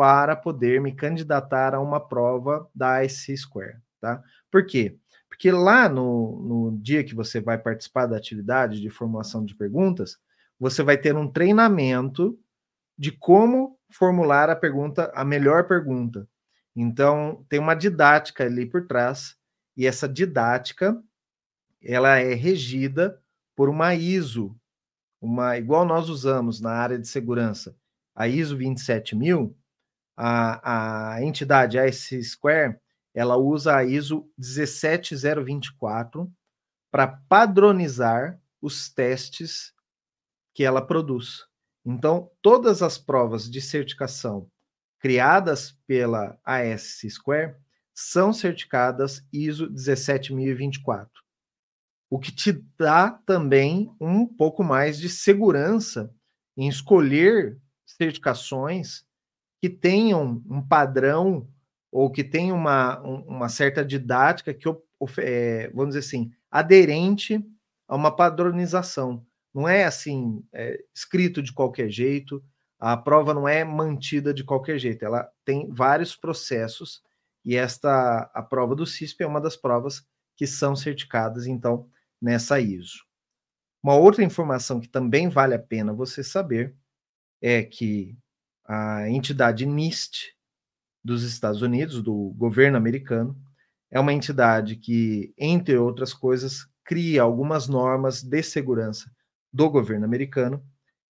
para 0.00 0.34
poder 0.34 0.80
me 0.80 0.92
candidatar 0.92 1.74
a 1.74 1.78
uma 1.78 2.00
prova 2.00 2.66
da 2.74 3.04
IC 3.04 3.36
Square. 3.36 3.76
Tá? 4.00 4.22
Por 4.50 4.64
quê? 4.64 4.96
Porque 5.28 5.52
lá 5.52 5.90
no, 5.90 6.70
no 6.70 6.78
dia 6.78 7.04
que 7.04 7.14
você 7.14 7.38
vai 7.38 7.58
participar 7.58 8.06
da 8.06 8.16
atividade 8.16 8.80
de 8.80 8.88
formulação 8.88 9.44
de 9.44 9.54
perguntas, 9.54 10.16
você 10.58 10.82
vai 10.82 10.96
ter 10.96 11.14
um 11.14 11.30
treinamento 11.30 12.40
de 12.96 13.12
como 13.12 13.78
formular 13.90 14.48
a 14.48 14.56
pergunta, 14.56 15.12
a 15.14 15.22
melhor 15.22 15.68
pergunta. 15.68 16.26
Então, 16.74 17.44
tem 17.46 17.60
uma 17.60 17.74
didática 17.74 18.44
ali 18.44 18.64
por 18.64 18.86
trás, 18.86 19.36
e 19.76 19.86
essa 19.86 20.08
didática 20.08 20.98
ela 21.82 22.16
é 22.16 22.32
regida 22.32 23.20
por 23.54 23.68
uma 23.68 23.94
ISO, 23.94 24.58
uma 25.20 25.58
igual 25.58 25.84
nós 25.84 26.08
usamos 26.08 26.58
na 26.58 26.70
área 26.70 26.98
de 26.98 27.06
segurança, 27.06 27.76
a 28.14 28.26
ISO 28.26 28.56
27000, 28.56 29.54
a, 30.22 31.14
a 31.14 31.22
entidade 31.22 31.78
AS 31.78 32.10
Square, 32.22 32.78
ela 33.14 33.38
usa 33.38 33.74
a 33.74 33.82
ISO 33.82 34.30
17024 34.38 36.30
para 36.90 37.06
padronizar 37.06 38.38
os 38.60 38.90
testes 38.90 39.72
que 40.54 40.62
ela 40.62 40.86
produz. 40.86 41.46
Então, 41.86 42.30
todas 42.42 42.82
as 42.82 42.98
provas 42.98 43.50
de 43.50 43.62
certificação 43.62 44.46
criadas 44.98 45.72
pela 45.86 46.38
AS 46.44 47.00
Square 47.08 47.56
são 47.94 48.30
certificadas 48.30 49.26
ISO 49.32 49.70
17024, 49.70 51.10
o 52.10 52.18
que 52.18 52.30
te 52.30 52.52
dá 52.76 53.10
também 53.10 53.90
um 53.98 54.26
pouco 54.26 54.62
mais 54.62 54.98
de 54.98 55.08
segurança 55.08 56.14
em 56.56 56.68
escolher 56.68 57.58
certificações 57.86 59.08
que 59.60 59.68
tenham 59.68 60.42
um 60.48 60.62
padrão 60.62 61.46
ou 61.92 62.10
que 62.10 62.24
tenham 62.24 62.56
uma, 62.56 63.00
uma 63.00 63.48
certa 63.48 63.84
didática 63.84 64.54
que, 64.54 64.68
é, 65.18 65.68
vamos 65.74 65.94
dizer 65.94 66.00
assim, 66.00 66.32
aderente 66.50 67.44
a 67.86 67.96
uma 67.96 68.14
padronização. 68.14 69.26
Não 69.52 69.68
é 69.68 69.84
assim, 69.84 70.44
é, 70.52 70.82
escrito 70.94 71.42
de 71.42 71.52
qualquer 71.52 71.90
jeito, 71.90 72.42
a 72.78 72.96
prova 72.96 73.34
não 73.34 73.46
é 73.46 73.64
mantida 73.64 74.32
de 74.32 74.44
qualquer 74.44 74.78
jeito, 74.78 75.04
ela 75.04 75.28
tem 75.44 75.68
vários 75.70 76.16
processos 76.16 77.02
e 77.44 77.56
esta 77.56 78.30
a 78.32 78.42
prova 78.42 78.74
do 78.74 78.86
CISP 78.86 79.22
é 79.22 79.26
uma 79.26 79.40
das 79.40 79.56
provas 79.56 80.06
que 80.36 80.46
são 80.46 80.74
certificadas 80.74 81.46
então 81.46 81.88
nessa 82.20 82.60
ISO. 82.60 83.04
Uma 83.82 83.96
outra 83.96 84.22
informação 84.22 84.80
que 84.80 84.88
também 84.88 85.28
vale 85.28 85.54
a 85.54 85.58
pena 85.58 85.92
você 85.92 86.22
saber 86.22 86.74
é 87.42 87.62
que 87.62 88.16
a 88.72 89.10
entidade 89.10 89.66
NIST 89.66 90.32
dos 91.02 91.24
Estados 91.24 91.60
Unidos, 91.60 92.00
do 92.00 92.32
governo 92.36 92.76
americano, 92.76 93.36
é 93.90 93.98
uma 93.98 94.12
entidade 94.12 94.76
que, 94.76 95.34
entre 95.36 95.76
outras 95.76 96.14
coisas, 96.14 96.68
cria 96.84 97.22
algumas 97.22 97.66
normas 97.66 98.22
de 98.22 98.40
segurança 98.44 99.10
do 99.52 99.68
governo 99.68 100.04
americano. 100.04 100.64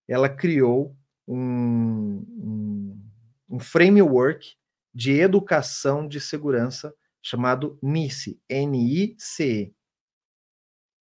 Ela 0.09 0.27
criou 0.27 0.97
um, 1.29 2.25
um, 2.31 3.11
um 3.51 3.61
framework 3.61 4.57
de 4.95 5.21
educação 5.21 6.09
de 6.09 6.19
segurança 6.19 6.95
chamado 7.21 7.79
NICE, 7.83 8.41
N-I-C-E. 8.49 9.75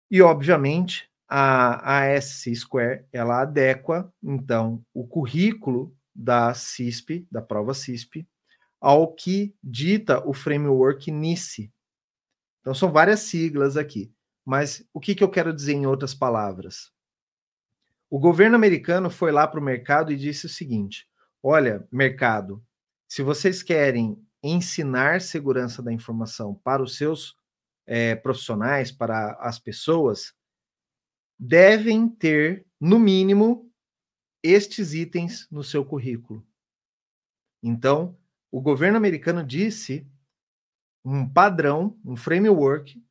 E, 0.09 0.21
obviamente, 0.21 1.09
a 1.27 2.13
ASC 2.13 2.55
Square, 2.55 3.03
ela 3.11 3.41
adequa, 3.41 4.09
então, 4.23 4.81
o 4.93 5.05
currículo 5.05 5.93
da 6.15 6.53
CISP, 6.53 7.27
da 7.29 7.41
prova 7.41 7.73
CISP, 7.73 8.27
ao 8.79 9.13
que 9.13 9.55
dita 9.63 10.25
o 10.27 10.33
framework 10.33 11.11
NICE. 11.11 11.73
Então, 12.61 12.73
são 12.73 12.91
várias 12.91 13.21
siglas 13.21 13.75
aqui. 13.75 14.13
Mas 14.45 14.87
o 14.93 14.99
que, 14.99 15.15
que 15.15 15.23
eu 15.23 15.29
quero 15.29 15.53
dizer 15.53 15.73
em 15.73 15.85
outras 15.87 16.13
palavras? 16.13 16.91
O 18.09 18.19
governo 18.19 18.55
americano 18.55 19.09
foi 19.09 19.31
lá 19.31 19.47
para 19.47 19.59
o 19.59 19.63
mercado 19.63 20.11
e 20.11 20.15
disse 20.15 20.45
o 20.45 20.49
seguinte: 20.49 21.07
olha, 21.41 21.87
mercado, 21.91 22.63
se 23.07 23.23
vocês 23.23 23.63
querem 23.63 24.23
ensinar 24.43 25.21
segurança 25.21 25.81
da 25.81 25.91
informação 25.91 26.53
para 26.63 26.83
os 26.83 26.95
seus 26.95 27.35
é, 27.87 28.15
profissionais, 28.15 28.91
para 28.91 29.31
as 29.39 29.57
pessoas, 29.57 30.33
devem 31.37 32.07
ter, 32.07 32.65
no 32.79 32.99
mínimo, 32.99 33.71
estes 34.45 34.93
itens 34.93 35.47
no 35.49 35.63
seu 35.63 35.83
currículo. 35.83 36.45
Então, 37.63 38.17
o 38.51 38.61
governo 38.61 38.97
americano 38.97 39.43
disse 39.43 40.07
um 41.03 41.27
padrão, 41.27 41.99
um 42.05 42.15
framework, 42.15 43.03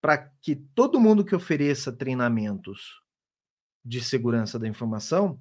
para 0.00 0.16
que 0.40 0.56
todo 0.56 1.00
mundo 1.00 1.24
que 1.24 1.34
ofereça 1.34 1.92
treinamentos 1.92 3.02
de 3.84 4.02
segurança 4.02 4.58
da 4.58 4.66
informação, 4.66 5.38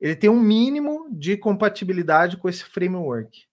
ele 0.00 0.16
tenha 0.16 0.32
um 0.32 0.40
mínimo 0.40 1.08
de 1.12 1.36
compatibilidade 1.36 2.36
com 2.38 2.48
esse 2.48 2.64
framework. 2.64 3.46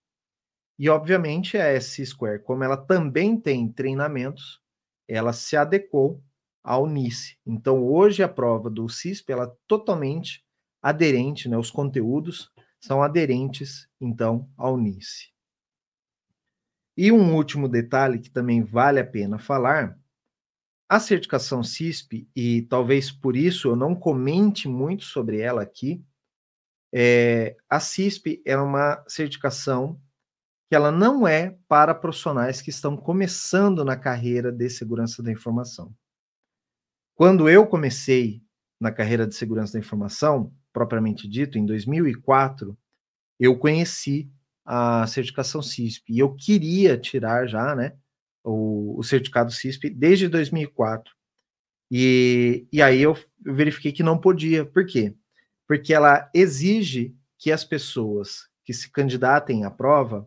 E, 0.78 0.88
obviamente, 0.88 1.58
a 1.58 1.64
S-Square, 1.64 2.42
como 2.42 2.64
ela 2.64 2.76
também 2.76 3.38
tem 3.38 3.70
treinamentos, 3.70 4.60
ela 5.06 5.32
se 5.32 5.56
adequou 5.56 6.22
ao 6.64 6.86
NICE. 6.86 7.38
Então, 7.44 7.84
hoje, 7.84 8.22
a 8.22 8.28
prova 8.28 8.70
do 8.70 8.88
CISP, 8.88 9.30
ela 9.30 9.44
é 9.44 9.56
totalmente 9.66 10.44
aderente, 10.82 11.48
né? 11.48 11.56
os 11.56 11.70
conteúdos 11.70 12.50
são 12.80 13.02
aderentes, 13.02 13.88
então, 14.00 14.50
ao 14.56 14.76
NICE. 14.76 15.32
E 16.96 17.12
um 17.12 17.34
último 17.34 17.68
detalhe 17.68 18.18
que 18.18 18.28
também 18.28 18.62
vale 18.62 18.98
a 18.98 19.06
pena 19.06 19.38
falar, 19.38 19.98
a 20.88 21.00
certificação 21.00 21.62
CISP, 21.62 22.28
e 22.36 22.62
talvez 22.62 23.10
por 23.10 23.36
isso 23.36 23.68
eu 23.68 23.76
não 23.76 23.94
comente 23.94 24.68
muito 24.68 25.04
sobre 25.04 25.40
ela 25.40 25.62
aqui, 25.62 26.04
é, 26.92 27.56
a 27.70 27.80
CISP 27.80 28.42
é 28.44 28.54
uma 28.58 29.02
certificação 29.08 29.98
que 30.68 30.76
ela 30.76 30.90
não 30.90 31.26
é 31.26 31.56
para 31.66 31.94
profissionais 31.94 32.60
que 32.60 32.70
estão 32.70 32.96
começando 32.96 33.84
na 33.84 33.96
carreira 33.96 34.52
de 34.52 34.68
segurança 34.68 35.22
da 35.22 35.32
informação. 35.32 35.94
Quando 37.14 37.48
eu 37.48 37.66
comecei 37.66 38.42
na 38.80 38.90
carreira 38.90 39.26
de 39.26 39.34
segurança 39.34 39.74
da 39.74 39.78
informação, 39.78 40.52
propriamente 40.72 41.28
dito, 41.28 41.58
em 41.58 41.66
2004, 41.66 42.76
eu 43.38 43.58
conheci 43.58 44.30
a 44.64 45.06
certificação 45.06 45.60
CISP 45.60 46.12
e 46.12 46.18
eu 46.18 46.34
queria 46.34 46.96
tirar 46.96 47.46
já, 47.46 47.74
né, 47.74 47.96
o, 48.44 48.98
o 48.98 49.02
certificado 49.02 49.50
CISP 49.50 49.90
desde 49.90 50.28
2004. 50.28 51.12
E, 51.90 52.66
e 52.72 52.80
aí 52.80 53.02
eu 53.02 53.16
verifiquei 53.44 53.92
que 53.92 54.02
não 54.02 54.18
podia. 54.18 54.64
Por 54.64 54.86
quê? 54.86 55.14
Porque 55.66 55.92
ela 55.92 56.30
exige 56.34 57.14
que 57.38 57.52
as 57.52 57.64
pessoas 57.64 58.48
que 58.64 58.72
se 58.72 58.90
candidatem 58.90 59.64
à 59.64 59.70
prova 59.70 60.26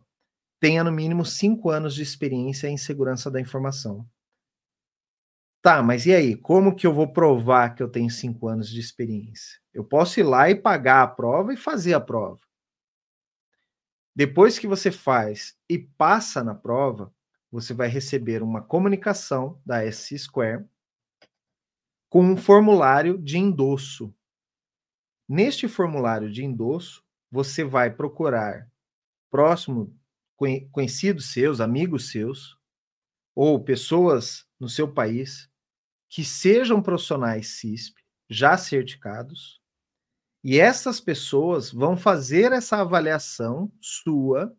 tenha 0.60 0.84
no 0.84 0.92
mínimo 0.92 1.26
cinco 1.26 1.70
anos 1.70 1.96
de 1.96 2.04
experiência 2.04 2.68
em 2.68 2.78
segurança 2.78 3.32
da 3.32 3.42
informação. 3.42 4.06
Tá, 5.66 5.82
mas 5.82 6.06
e 6.06 6.14
aí? 6.14 6.36
Como 6.36 6.76
que 6.76 6.86
eu 6.86 6.94
vou 6.94 7.12
provar 7.12 7.74
que 7.74 7.82
eu 7.82 7.90
tenho 7.90 8.08
cinco 8.08 8.48
anos 8.48 8.70
de 8.70 8.80
experiência? 8.80 9.60
Eu 9.74 9.84
posso 9.84 10.20
ir 10.20 10.24
lá 10.24 10.48
e 10.48 10.54
pagar 10.54 11.02
a 11.02 11.08
prova 11.08 11.56
e 11.56 11.58
fazer 11.58 11.96
a 11.96 12.00
prova. 12.00 12.40
Depois 14.16 14.60
que 14.60 14.68
você 14.68 14.92
faz 14.92 15.58
e 15.68 15.80
passa 15.80 16.44
na 16.44 16.54
prova, 16.54 17.12
você 17.52 17.74
vai 17.74 17.88
receber 17.88 18.44
uma 18.44 18.62
comunicação 18.62 19.60
da 19.66 19.84
S 19.84 20.16
Square 20.20 20.66
com 22.12 22.24
um 22.24 22.38
formulário 22.38 23.18
de 23.18 23.40
endosso. 23.40 24.14
Neste 25.28 25.68
formulário 25.68 26.32
de 26.32 26.46
endosso, 26.46 27.04
você 27.32 27.64
vai 27.64 27.90
procurar 27.90 28.72
próximo 29.32 29.98
conhecidos 30.72 31.34
seus, 31.34 31.60
amigos 31.60 32.12
seus, 32.12 32.56
ou 33.34 33.60
pessoas 33.64 34.46
no 34.60 34.70
seu 34.70 34.94
país 34.94 35.50
que 36.16 36.24
sejam 36.24 36.82
profissionais 36.82 37.58
CISP 37.60 38.02
já 38.30 38.56
certificados, 38.56 39.62
e 40.42 40.58
essas 40.58 41.02
pessoas 41.02 41.74
vão 41.74 41.98
fazer 41.98 42.54
essa 42.54 42.78
avaliação 42.78 43.70
sua 43.82 44.56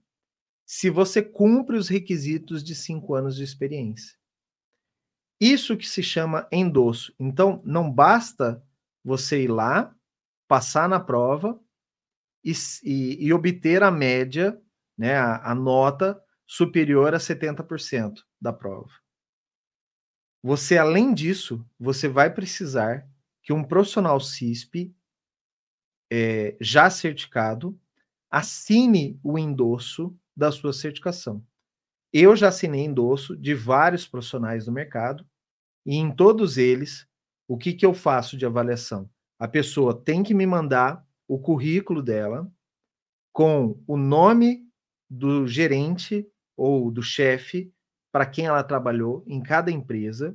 se 0.67 0.91
você 0.91 1.23
cumpre 1.23 1.79
os 1.79 1.89
requisitos 1.89 2.63
de 2.63 2.75
cinco 2.75 3.15
anos 3.15 3.37
de 3.37 3.43
experiência. 3.43 4.19
Isso 5.41 5.79
que 5.79 5.89
se 5.89 6.03
chama 6.03 6.47
endosso. 6.53 7.15
Então, 7.19 7.63
não 7.65 7.91
basta 7.91 8.63
você 9.03 9.45
ir 9.45 9.49
lá, 9.49 9.97
passar 10.47 10.87
na 10.87 11.01
prova 11.01 11.59
e, 12.45 12.53
e, 12.85 13.29
e 13.29 13.33
obter 13.33 13.83
a 13.83 13.91
média 13.91 14.61
né, 14.99 15.17
a, 15.17 15.53
a 15.53 15.55
nota 15.55 16.23
superior 16.47 17.15
a 17.15 17.19
70% 17.19 18.13
da 18.39 18.53
prova. 18.53 19.06
Você, 20.47 20.79
além 20.79 21.13
disso, 21.13 21.67
você 21.77 22.07
vai 22.07 22.33
precisar 22.33 23.05
que 23.43 23.53
um 23.53 23.65
profissional 23.65 24.21
CISP 24.21 24.95
é, 26.09 26.57
já 26.61 26.89
certificado 26.89 27.77
assine 28.31 29.19
o 29.25 29.37
endosso 29.37 30.17
da 30.37 30.53
sua 30.53 30.73
certificação. 30.73 31.45
Eu 32.13 32.37
já 32.37 32.47
assinei 32.47 32.85
endosso 32.85 33.37
de 33.37 33.55
vários 33.55 34.07
profissionais 34.07 34.67
do 34.67 34.71
mercado 34.71 35.27
e 35.85 35.97
em 35.97 36.15
todos 36.15 36.59
eles, 36.59 37.09
o 37.49 37.59
que, 37.59 37.73
que 37.73 37.85
eu 37.85 37.93
faço 37.93 38.37
de 38.37 38.47
avaliação? 38.47 39.11
A 39.41 39.49
pessoa 39.49 40.01
tem 40.01 40.23
que 40.23 40.33
me 40.33 40.47
mandar 40.47 41.05
o 41.27 41.41
currículo 41.41 42.01
dela 42.01 42.49
com 43.33 43.83
o 43.85 43.97
nome 43.97 44.65
do 45.11 45.45
gerente 45.45 46.25
ou 46.57 46.89
do 46.89 47.03
chefe 47.03 47.75
para 48.17 48.25
quem 48.25 48.47
ela 48.47 48.65
trabalhou 48.65 49.23
em 49.27 49.43
cada 49.43 49.71
empresa 49.71 50.35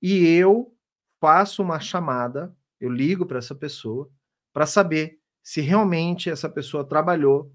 e 0.00 0.26
eu 0.26 0.74
faço 1.20 1.62
uma 1.62 1.78
chamada, 1.78 2.56
eu 2.80 2.88
ligo 2.90 3.26
para 3.26 3.36
essa 3.36 3.54
pessoa 3.54 4.10
para 4.54 4.64
saber 4.64 5.20
se 5.42 5.60
realmente 5.60 6.30
essa 6.30 6.48
pessoa 6.48 6.82
trabalhou 6.82 7.54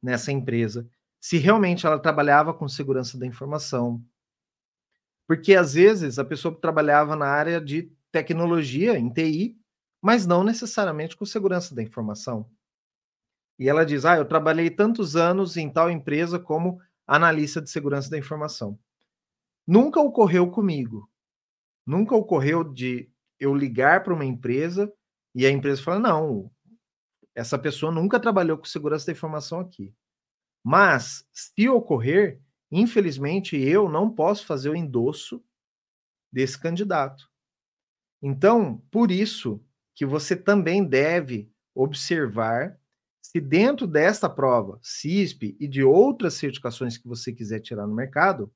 nessa 0.00 0.30
empresa, 0.30 0.88
se 1.20 1.36
realmente 1.36 1.84
ela 1.84 1.98
trabalhava 1.98 2.54
com 2.54 2.68
segurança 2.68 3.18
da 3.18 3.26
informação. 3.26 4.00
Porque 5.26 5.56
às 5.56 5.74
vezes 5.74 6.16
a 6.20 6.24
pessoa 6.24 6.54
trabalhava 6.54 7.16
na 7.16 7.26
área 7.26 7.60
de 7.60 7.92
tecnologia, 8.12 8.96
em 8.96 9.12
TI, 9.12 9.58
mas 10.00 10.28
não 10.28 10.44
necessariamente 10.44 11.16
com 11.16 11.24
segurança 11.24 11.74
da 11.74 11.82
informação. 11.82 12.48
E 13.58 13.68
ela 13.68 13.84
diz: 13.84 14.04
Ah, 14.04 14.16
eu 14.16 14.24
trabalhei 14.24 14.70
tantos 14.70 15.16
anos 15.16 15.56
em 15.56 15.68
tal 15.68 15.90
empresa 15.90 16.38
como 16.38 16.80
analista 17.10 17.60
de 17.60 17.68
segurança 17.68 18.08
da 18.08 18.16
informação. 18.16 18.78
Nunca 19.66 20.00
ocorreu 20.00 20.48
comigo. 20.48 21.10
Nunca 21.84 22.14
ocorreu 22.14 22.62
de 22.62 23.10
eu 23.38 23.52
ligar 23.52 24.04
para 24.04 24.14
uma 24.14 24.24
empresa 24.24 24.92
e 25.34 25.44
a 25.44 25.50
empresa 25.50 25.82
falar: 25.82 25.98
não, 25.98 26.50
essa 27.34 27.58
pessoa 27.58 27.90
nunca 27.90 28.20
trabalhou 28.20 28.56
com 28.56 28.64
segurança 28.64 29.06
da 29.06 29.12
informação 29.12 29.58
aqui. 29.58 29.92
Mas, 30.62 31.26
se 31.32 31.68
ocorrer, 31.68 32.40
infelizmente, 32.70 33.56
eu 33.56 33.88
não 33.88 34.08
posso 34.08 34.46
fazer 34.46 34.68
o 34.68 34.76
endosso 34.76 35.42
desse 36.32 36.60
candidato. 36.60 37.28
Então, 38.22 38.78
por 38.90 39.10
isso 39.10 39.60
que 39.96 40.06
você 40.06 40.36
também 40.36 40.84
deve 40.84 41.50
observar 41.74 42.79
se 43.22 43.40
dentro 43.40 43.86
desta 43.86 44.28
prova, 44.28 44.78
CISP 44.82 45.56
e 45.60 45.68
de 45.68 45.82
outras 45.82 46.34
certificações 46.34 46.96
que 46.96 47.06
você 47.06 47.32
quiser 47.32 47.60
tirar 47.60 47.86
no 47.86 47.94
mercado, 47.94 48.52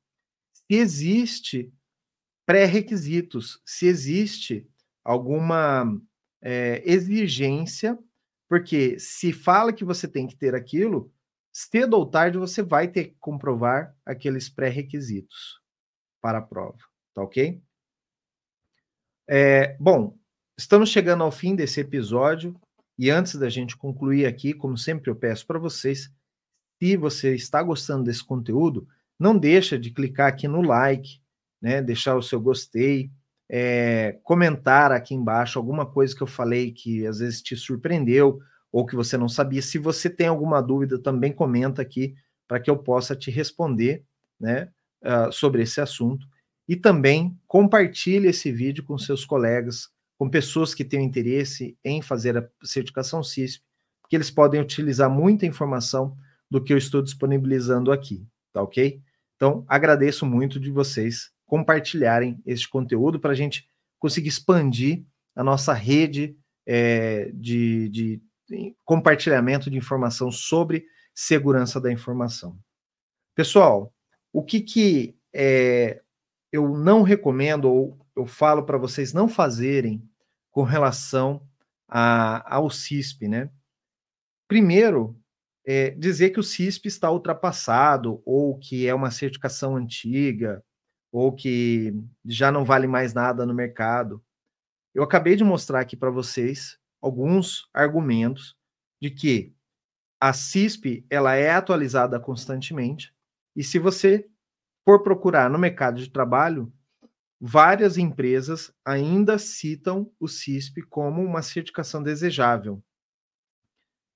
se 0.53 0.74
existe 0.74 1.72
pré-requisitos, 2.46 3.61
se 3.64 3.87
existe 3.87 4.68
alguma 5.05 6.00
é, 6.42 6.83
exigência, 6.85 7.98
porque 8.48 8.98
se 8.98 9.33
fala 9.33 9.72
que 9.72 9.85
você 9.85 10.07
tem 10.09 10.27
que 10.27 10.37
ter 10.37 10.55
aquilo, 10.55 11.12
cedo 11.53 11.94
ou 11.94 12.07
tarde 12.07 12.37
você 12.37 12.62
vai 12.62 12.88
ter 12.88 13.05
que 13.05 13.16
comprovar 13.20 13.94
aqueles 14.05 14.48
pré-requisitos 14.48 15.61
para 16.20 16.38
a 16.38 16.42
prova, 16.42 16.79
tá 17.14 17.22
ok? 17.22 17.62
É, 19.29 19.77
bom, 19.79 20.18
estamos 20.59 20.90
chegando 20.90 21.22
ao 21.22 21.31
fim 21.31 21.55
desse 21.55 21.81
episódio. 21.81 22.59
E 22.98 23.11
antes 23.11 23.37
da 23.37 23.48
gente 23.48 23.76
concluir 23.76 24.26
aqui, 24.26 24.52
como 24.52 24.78
sempre 24.78 25.11
eu 25.11 25.16
peço 25.16 25.46
para 25.46 25.59
vocês, 25.59 26.11
se 26.83 26.96
você 26.96 27.35
está 27.35 27.62
gostando 27.62 28.04
desse 28.04 28.24
conteúdo, 28.24 28.87
não 29.18 29.37
deixa 29.37 29.78
de 29.78 29.90
clicar 29.90 30.28
aqui 30.28 30.46
no 30.46 30.62
like, 30.62 31.20
né? 31.61 31.80
Deixar 31.80 32.16
o 32.16 32.22
seu 32.22 32.40
gostei, 32.40 33.11
é, 33.48 34.18
comentar 34.22 34.92
aqui 34.92 35.14
embaixo 35.14 35.59
alguma 35.59 35.87
coisa 35.87 36.14
que 36.14 36.22
eu 36.22 36.26
falei 36.26 36.72
que 36.72 37.07
às 37.07 37.18
vezes 37.18 37.42
te 37.42 37.57
surpreendeu 37.57 38.40
ou 38.72 38.85
que 38.85 38.96
você 38.96 39.16
não 39.16 39.28
sabia. 39.28 39.62
Se 39.62 39.78
você 39.78 40.11
tem 40.11 40.26
alguma 40.26 40.61
dúvida, 40.61 40.98
também 40.98 41.33
comenta 41.33 41.80
aqui 41.80 42.14
para 42.48 42.61
que 42.61 42.70
eu 42.70 42.76
possa 42.76 43.14
te 43.14 43.30
responder, 43.30 44.04
né? 44.38 44.68
Uh, 45.02 45.33
sobre 45.33 45.62
esse 45.62 45.80
assunto. 45.80 46.26
E 46.68 46.74
também 46.74 47.38
compartilhe 47.46 48.28
esse 48.28 48.50
vídeo 48.50 48.83
com 48.85 48.96
seus 48.98 49.24
colegas, 49.24 49.90
com 50.18 50.29
pessoas 50.29 50.74
que 50.74 50.85
tenham 50.85 51.05
interesse 51.05 51.77
em 51.85 52.00
fazer 52.00 52.37
a 52.37 52.48
certificação 52.62 53.22
CISP, 53.22 53.64
porque 54.03 54.16
eles 54.16 54.31
podem 54.31 54.61
utilizar 54.61 55.11
muita 55.11 55.46
informação 55.46 56.16
do 56.50 56.62
que 56.62 56.72
eu 56.72 56.79
estou 56.79 57.03
disponibilizando 57.03 57.90
aqui, 57.90 58.27
tá 58.53 58.62
ok? 58.62 59.00
Então, 59.37 59.64
agradeço 59.66 60.24
muito 60.24 60.61
de 60.61 60.70
vocês 60.70 61.33
compartilharem 61.44 62.40
este 62.46 62.68
conteúdo 62.68 63.18
para 63.18 63.33
a 63.33 63.35
gente 63.35 63.68
conseguir 63.98 64.29
expandir 64.29 65.05
a 65.35 65.42
nossa 65.42 65.72
rede 65.72 66.37
é, 66.66 67.31
de, 67.35 67.88
de 67.88 68.22
compartilhamento 68.85 69.70
de 69.70 69.77
informação 69.77 70.31
sobre 70.31 70.87
segurança 71.14 71.81
da 71.81 71.92
informação. 71.92 72.59
Pessoal, 73.35 73.92
o 74.33 74.42
que, 74.42 74.61
que 74.61 75.16
é, 75.33 76.03
eu 76.53 76.77
não 76.77 77.03
recomendo 77.03 77.70
ou 77.70 77.98
eu 78.16 78.27
falo 78.27 78.64
para 78.64 78.79
vocês 78.79 79.12
não 79.12 79.29
fazerem 79.29 80.03
com 80.50 80.62
relação 80.62 81.46
a, 81.88 82.55
ao 82.55 82.70
CISP, 82.70 83.29
né? 83.29 83.50
Primeiro, 84.46 85.18
é, 85.66 85.90
dizer 85.90 86.31
que 86.31 86.40
o 86.40 86.42
CISP 86.42 86.87
está 86.87 87.11
ultrapassado 87.11 88.22
ou 88.24 88.59
que 88.59 88.87
é 88.87 88.94
uma 88.94 89.11
certificação 89.11 89.77
antiga 89.77 90.62
ou 91.11 91.33
que 91.33 91.94
já 92.24 92.53
não 92.53 92.64
vale 92.64 92.87
mais 92.87 93.14
nada 93.14 93.46
no 93.46 93.55
mercado. 93.55 94.22
Eu 94.94 95.03
acabei 95.03 95.37
de 95.37 95.44
mostrar 95.44 95.81
aqui 95.81 95.96
para 95.96 96.11
vocês 96.11 96.79
alguns 97.00 97.68
argumentos 97.72 98.57
de 99.00 99.11
que 99.11 99.55
a 100.20 100.33
CISP 100.33 101.05
ela 101.11 101.35
é 101.35 101.50
atualizada 101.50 102.18
constantemente 102.20 103.14
e 103.57 103.62
se 103.62 103.79
você 103.79 104.29
for 104.85 105.03
procurar 105.03 105.48
no 105.48 105.59
mercado 105.59 105.98
de 105.98 106.11
trabalho, 106.11 106.72
várias 107.46 107.98
empresas 107.98 108.72
ainda 108.83 109.37
citam 109.37 110.11
o 110.18 110.26
CISP 110.26 110.80
como 110.88 111.22
uma 111.22 111.42
certificação 111.42 112.02
desejável. 112.02 112.83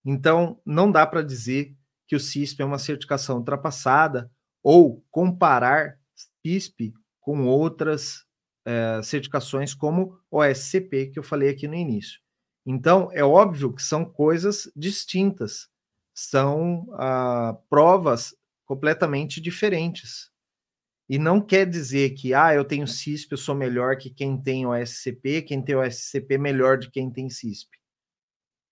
Então, 0.02 0.58
não 0.64 0.90
dá 0.90 1.06
para 1.06 1.20
dizer 1.20 1.76
que 2.06 2.16
o 2.16 2.20
CISP 2.20 2.62
é 2.62 2.64
uma 2.64 2.78
certificação 2.78 3.36
ultrapassada 3.36 4.30
ou 4.62 5.04
comparar 5.10 5.98
CISP 6.42 6.94
com 7.20 7.44
outras 7.44 8.24
é, 8.64 9.02
certificações 9.02 9.74
como 9.74 10.18
o 10.30 10.42
SCP 10.42 11.08
que 11.08 11.18
eu 11.18 11.22
falei 11.22 11.50
aqui 11.50 11.68
no 11.68 11.74
início. 11.74 12.20
Então, 12.64 13.10
é 13.12 13.22
óbvio 13.22 13.74
que 13.74 13.82
são 13.82 14.06
coisas 14.06 14.72
distintas, 14.74 15.68
são 16.14 16.86
ah, 16.94 17.58
provas 17.68 18.34
completamente 18.64 19.38
diferentes. 19.38 20.30
E 21.08 21.18
não 21.18 21.40
quer 21.40 21.66
dizer 21.66 22.10
que, 22.10 22.34
ah, 22.34 22.54
eu 22.54 22.64
tenho 22.64 22.86
CISP, 22.86 23.32
eu 23.32 23.38
sou 23.38 23.54
melhor 23.54 23.96
que 23.96 24.10
quem 24.10 24.36
tem 24.36 24.66
o 24.66 24.74
SCP, 24.74 25.40
quem 25.40 25.62
tem 25.62 25.74
o 25.74 25.82
SCP 25.82 26.34
é 26.34 26.38
melhor 26.38 26.76
de 26.76 26.90
quem 26.90 27.10
tem 27.10 27.30
CISP. 27.30 27.78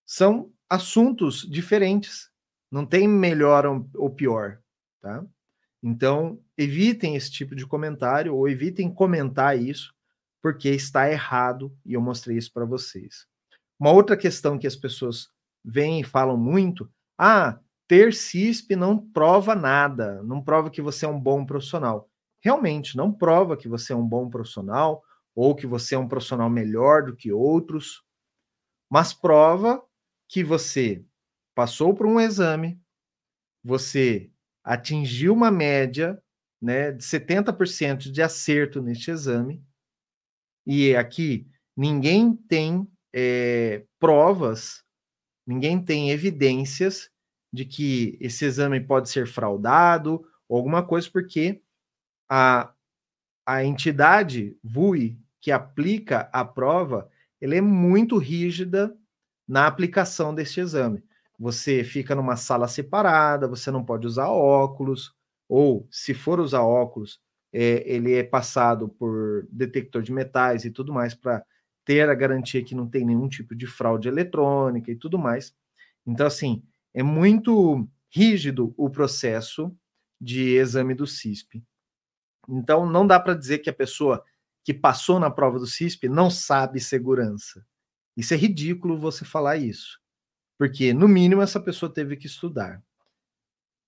São 0.05 0.53
assuntos 0.69 1.49
diferentes. 1.49 2.31
Não 2.71 2.85
tem 2.85 3.09
melhor 3.09 3.65
ou 3.95 4.11
pior, 4.11 4.61
tá? 5.01 5.25
Então, 5.83 6.39
evitem 6.59 7.17
esse 7.17 7.31
tipo 7.31 7.55
de 7.55 7.67
comentário 7.67 8.35
ou 8.35 8.49
evitem 8.49 8.93
comentar 8.93 9.59
isso, 9.59 9.95
porque 10.43 10.69
está 10.69 11.11
errado 11.11 11.75
e 11.87 11.95
eu 11.95 12.01
mostrei 12.03 12.37
isso 12.37 12.53
para 12.53 12.67
vocês. 12.67 13.27
Uma 13.79 13.93
outra 13.93 14.17
questão 14.17 14.59
que 14.59 14.67
as 14.67 14.77
pessoas 14.77 15.29
vêm 15.65 16.01
e 16.01 16.05
falam 16.05 16.37
muito: 16.37 16.91
ah, 17.17 17.59
ter 17.89 18.13
CISP 18.13 18.77
não 18.77 18.99
prova 18.99 19.55
nada, 19.55 20.23
não 20.23 20.43
prova 20.43 20.71
que 20.71 20.83
você 20.83 21.07
é 21.07 21.09
um 21.09 21.21
bom 21.21 21.47
profissional 21.47 22.11
realmente 22.47 22.97
não 22.97 23.13
prova 23.13 23.57
que 23.57 23.67
você 23.67 23.93
é 23.93 23.97
um 23.97 24.07
bom 24.07 24.31
profissional 24.31 25.03
ou 25.35 25.53
que 25.53 25.67
você 25.67 25.97
é 25.97 25.99
um 25.99 26.07
profissional 26.07 26.49
melhor 26.49 27.05
do 27.05 27.17
que 27.17 27.33
outros, 27.33 28.05
mas 28.89 29.13
prova 29.13 29.83
que 30.29 30.45
você 30.45 31.05
passou 31.57 31.93
por 31.93 32.07
um 32.07 32.21
exame, 32.21 32.81
você 33.65 34.31
atingiu 34.63 35.33
uma 35.33 35.51
média 35.51 36.23
né, 36.63 36.93
de 36.93 37.03
70% 37.03 38.13
de 38.13 38.23
acerto 38.23 38.81
neste 38.81 39.11
exame, 39.11 39.61
e 40.65 40.95
aqui 40.95 41.49
ninguém 41.77 42.33
tem 42.33 42.89
é, 43.13 43.85
provas, 43.99 44.85
ninguém 45.45 45.85
tem 45.85 46.11
evidências 46.11 47.11
de 47.53 47.65
que 47.65 48.17
esse 48.21 48.45
exame 48.45 48.81
pode 48.81 49.09
ser 49.09 49.27
fraudado 49.27 50.25
ou 50.49 50.57
alguma 50.57 50.87
coisa, 50.87 51.11
porque 51.11 51.61
a, 52.29 52.73
a 53.47 53.65
entidade 53.65 54.57
VUI 54.63 55.19
que 55.41 55.51
aplica 55.53 56.29
a 56.33 56.45
prova, 56.45 57.09
ela 57.41 57.55
é 57.55 57.61
muito 57.61 58.19
rígida 58.19 58.95
na 59.47 59.67
aplicação 59.67 60.35
deste 60.35 60.61
exame. 60.61 61.05
Você 61.39 61.85
fica 61.85 62.15
numa 62.15 62.37
sala 62.37 62.67
separada, 62.67 63.47
você 63.47 63.71
não 63.71 63.85
pode 63.85 64.07
usar 64.07 64.29
óculos, 64.29 65.15
ou 65.49 65.87
se 65.91 66.15
for 66.15 66.41
usar 66.41 66.63
óculos, 66.63 67.21
é, 67.53 67.83
ele 67.87 68.15
é 68.15 68.25
passado 68.25 68.89
por 68.89 69.47
detector 69.51 70.03
de 70.03 70.13
metais 70.13 70.65
e 70.65 70.71
tudo 70.71 70.93
mais 70.93 71.15
para 71.15 71.45
ter 71.85 72.09
a 72.09 72.15
garantia 72.15 72.65
que 72.65 72.75
não 72.75 72.89
tem 72.89 73.05
nenhum 73.05 73.29
tipo 73.29 73.55
de 73.55 73.67
fraude 73.67 74.09
eletrônica 74.09 74.91
e 74.91 74.97
tudo 74.97 75.19
mais. 75.19 75.55
Então, 76.05 76.27
assim, 76.27 76.63
é 76.93 77.03
muito 77.03 77.89
rígido 78.11 78.75
o 78.77 78.91
processo 78.91 79.73
de 80.21 80.57
exame 80.57 80.95
do 80.95 81.07
CISP. 81.07 81.63
Então, 82.49 82.89
não 82.89 83.07
dá 83.07 83.19
para 83.19 83.35
dizer 83.35 83.59
que 83.59 83.71
a 83.71 83.75
pessoa 83.75 84.25
que 84.65 84.75
passou 84.75 85.21
na 85.21 85.31
prova 85.31 85.59
do 85.59 85.67
CISP 85.67 86.09
não 86.09 86.31
sabe 86.31 86.81
segurança. 86.81 87.65
Isso 88.17 88.35
é 88.35 88.37
ridículo 88.37 88.99
você 88.99 89.25
falar 89.25 89.57
isso. 89.57 90.01
Porque, 90.59 90.93
no 90.93 91.07
mínimo, 91.07 91.43
essa 91.43 91.61
pessoa 91.61 91.93
teve 91.93 92.17
que 92.17 92.27
estudar. 92.27 92.83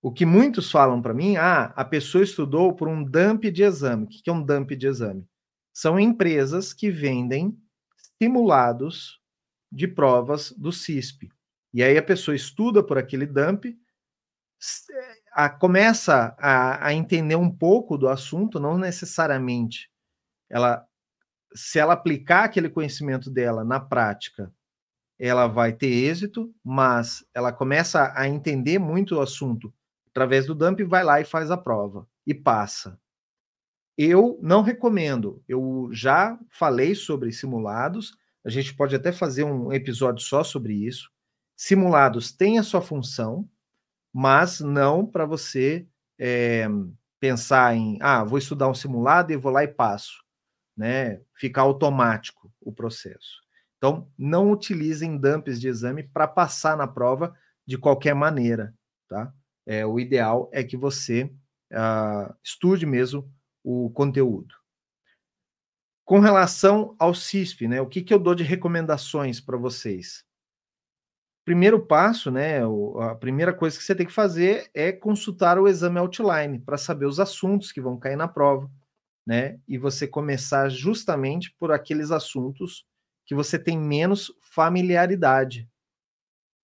O 0.01 0.11
que 0.11 0.25
muitos 0.25 0.71
falam 0.71 1.01
para 1.01 1.13
mim, 1.13 1.35
ah, 1.35 1.73
a 1.75 1.83
pessoa 1.83 2.23
estudou 2.23 2.73
por 2.73 2.87
um 2.87 3.03
dump 3.03 3.43
de 3.51 3.63
exame. 3.63 4.05
O 4.05 4.07
que 4.07 4.29
é 4.29 4.33
um 4.33 4.43
dump 4.43 4.71
de 4.71 4.87
exame? 4.87 5.27
São 5.73 5.99
empresas 5.99 6.73
que 6.73 6.89
vendem 6.89 7.57
simulados 8.21 9.19
de 9.71 9.87
provas 9.87 10.51
do 10.51 10.71
CISP. 10.71 11.29
E 11.73 11.83
aí 11.83 11.97
a 11.97 12.03
pessoa 12.03 12.35
estuda 12.35 12.83
por 12.83 12.97
aquele 12.97 13.25
dump, 13.25 13.65
a, 15.31 15.49
começa 15.49 16.35
a, 16.37 16.87
a, 16.87 16.93
entender 16.93 17.35
um 17.35 17.49
pouco 17.49 17.97
do 17.97 18.07
assunto, 18.07 18.59
não 18.59 18.77
necessariamente 18.77 19.89
ela, 20.49 20.85
se 21.53 21.79
ela 21.79 21.93
aplicar 21.93 22.45
aquele 22.45 22.69
conhecimento 22.69 23.29
dela 23.29 23.63
na 23.63 23.79
prática, 23.79 24.51
ela 25.19 25.47
vai 25.47 25.73
ter 25.73 25.87
êxito, 25.87 26.53
mas 26.63 27.25
ela 27.33 27.51
começa 27.51 28.13
a 28.15 28.27
entender 28.27 28.79
muito 28.79 29.15
o 29.15 29.21
assunto 29.21 29.73
através 30.09 30.45
do 30.45 30.55
dump, 30.55 30.79
vai 30.83 31.03
lá 31.03 31.21
e 31.21 31.25
faz 31.25 31.51
a 31.51 31.57
prova 31.57 32.07
e 32.25 32.33
passa. 32.33 32.99
Eu 33.97 34.39
não 34.41 34.61
recomendo. 34.61 35.43
Eu 35.47 35.89
já 35.91 36.39
falei 36.49 36.95
sobre 36.95 37.31
simulados. 37.31 38.17
A 38.45 38.49
gente 38.49 38.73
pode 38.73 38.95
até 38.95 39.11
fazer 39.11 39.43
um 39.43 39.73
episódio 39.73 40.23
só 40.23 40.43
sobre 40.43 40.73
isso. 40.73 41.11
Simulados 41.55 42.31
têm 42.31 42.57
a 42.57 42.63
sua 42.63 42.81
função, 42.81 43.47
mas 44.13 44.59
não 44.59 45.05
para 45.05 45.25
você 45.25 45.87
é, 46.17 46.67
pensar 47.19 47.75
em, 47.75 47.97
ah, 48.01 48.23
vou 48.23 48.37
estudar 48.37 48.67
um 48.67 48.73
simulado 48.73 49.31
e 49.31 49.37
vou 49.37 49.51
lá 49.51 49.63
e 49.63 49.67
passo, 49.67 50.23
né? 50.75 51.21
Ficar 51.33 51.61
automático 51.61 52.51
o 52.61 52.71
processo. 52.71 53.41
Então, 53.77 54.11
não 54.17 54.51
utilizem 54.51 55.17
dumps 55.17 55.59
de 55.59 55.67
exame 55.67 56.03
para 56.03 56.27
passar 56.27 56.75
na 56.75 56.87
prova 56.87 57.33
de 57.65 57.77
qualquer 57.77 58.13
maneira, 58.13 58.73
tá? 59.07 59.33
É, 59.65 59.85
o 59.85 59.99
ideal 59.99 60.49
é 60.51 60.63
que 60.63 60.75
você 60.75 61.31
uh, 61.71 62.33
estude 62.43 62.85
mesmo 62.85 63.31
o 63.63 63.89
conteúdo. 63.91 64.55
Com 66.03 66.19
relação 66.19 66.95
ao 66.97 67.13
CISP, 67.13 67.67
né? 67.67 67.79
O 67.79 67.87
que, 67.87 68.01
que 68.01 68.13
eu 68.13 68.19
dou 68.19 68.33
de 68.33 68.43
recomendações 68.43 69.39
para 69.39 69.57
vocês? 69.57 70.25
Primeiro 71.49 71.83
passo, 71.83 72.29
né, 72.29 72.59
a 73.01 73.15
primeira 73.15 73.51
coisa 73.51 73.75
que 73.75 73.83
você 73.83 73.95
tem 73.95 74.05
que 74.05 74.13
fazer 74.13 74.69
é 74.71 74.91
consultar 74.91 75.57
o 75.57 75.67
exame 75.67 75.97
outline 75.97 76.59
para 76.59 76.77
saber 76.77 77.07
os 77.07 77.19
assuntos 77.19 77.71
que 77.71 77.81
vão 77.81 77.97
cair 77.97 78.15
na 78.15 78.27
prova, 78.27 78.69
né? 79.25 79.59
E 79.67 79.75
você 79.75 80.07
começar 80.07 80.69
justamente 80.69 81.51
por 81.59 81.71
aqueles 81.71 82.11
assuntos 82.11 82.85
que 83.25 83.33
você 83.33 83.57
tem 83.57 83.79
menos 83.79 84.31
familiaridade, 84.53 85.67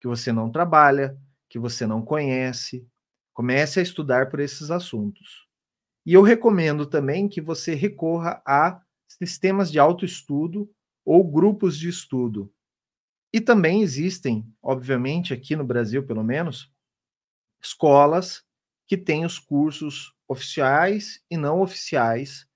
que 0.02 0.08
você 0.08 0.32
não 0.32 0.52
trabalha, 0.52 1.18
que 1.50 1.60
você 1.60 1.88
não 1.88 2.04
conhece. 2.04 2.88
Comece 3.34 3.80
a 3.80 3.84
estudar 3.84 4.30
por 4.30 4.40
esses 4.40 4.70
assuntos. 4.70 5.48
E 6.06 6.14
eu 6.14 6.24
recomendo 6.24 6.86
também 6.86 7.30
que 7.30 7.42
você 7.42 7.76
recorra 7.76 8.42
a 8.48 8.82
sistemas 9.08 9.72
de 9.72 9.80
autoestudo 9.80 10.70
ou 11.06 11.24
grupos 11.24 11.78
de 11.78 11.90
estudo. 11.90 12.54
E 13.36 13.42
também 13.42 13.82
existem, 13.82 14.50
obviamente, 14.64 15.34
aqui 15.34 15.58
no 15.58 15.66
Brasil, 15.66 16.02
pelo 16.06 16.24
menos, 16.24 16.72
escolas 17.62 18.42
que 18.88 18.96
têm 18.96 19.26
os 19.26 19.38
cursos 19.38 20.14
oficiais 20.26 21.22
e 21.30 21.36
não 21.36 21.60
oficiais 21.60 22.48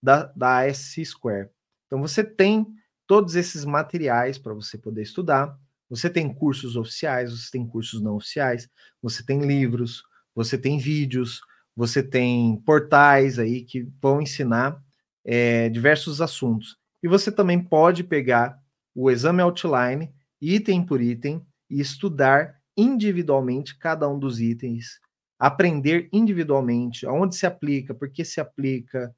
da, 0.00 0.26
da 0.36 0.60
ASC 0.60 1.04
Square. 1.04 1.50
Então, 1.86 2.00
você 2.00 2.22
tem 2.22 2.64
todos 3.04 3.34
esses 3.34 3.64
materiais 3.64 4.38
para 4.38 4.54
você 4.54 4.78
poder 4.78 5.02
estudar. 5.02 5.58
Você 5.90 6.08
tem 6.08 6.32
cursos 6.32 6.76
oficiais, 6.76 7.32
você 7.32 7.50
tem 7.50 7.66
cursos 7.66 8.00
não 8.00 8.14
oficiais, 8.14 8.70
você 9.02 9.24
tem 9.24 9.40
livros, 9.40 10.04
você 10.36 10.56
tem 10.56 10.78
vídeos, 10.78 11.40
você 11.74 12.00
tem 12.00 12.62
portais 12.64 13.40
aí 13.40 13.64
que 13.64 13.88
vão 14.00 14.22
ensinar 14.22 14.80
é, 15.24 15.68
diversos 15.68 16.20
assuntos. 16.20 16.78
E 17.02 17.08
você 17.08 17.32
também 17.32 17.60
pode 17.60 18.04
pegar 18.04 18.56
o 18.94 19.10
exame 19.10 19.42
outline, 19.42 20.16
item 20.40 20.84
por 20.84 21.00
item, 21.00 21.44
e 21.70 21.80
estudar 21.80 22.58
individualmente 22.76 23.76
cada 23.76 24.08
um 24.08 24.18
dos 24.18 24.40
itens, 24.40 25.00
aprender 25.38 26.08
individualmente 26.12 27.06
aonde 27.06 27.36
se 27.36 27.46
aplica, 27.46 27.94
por 27.94 28.10
que 28.10 28.24
se 28.24 28.40
aplica, 28.40 29.14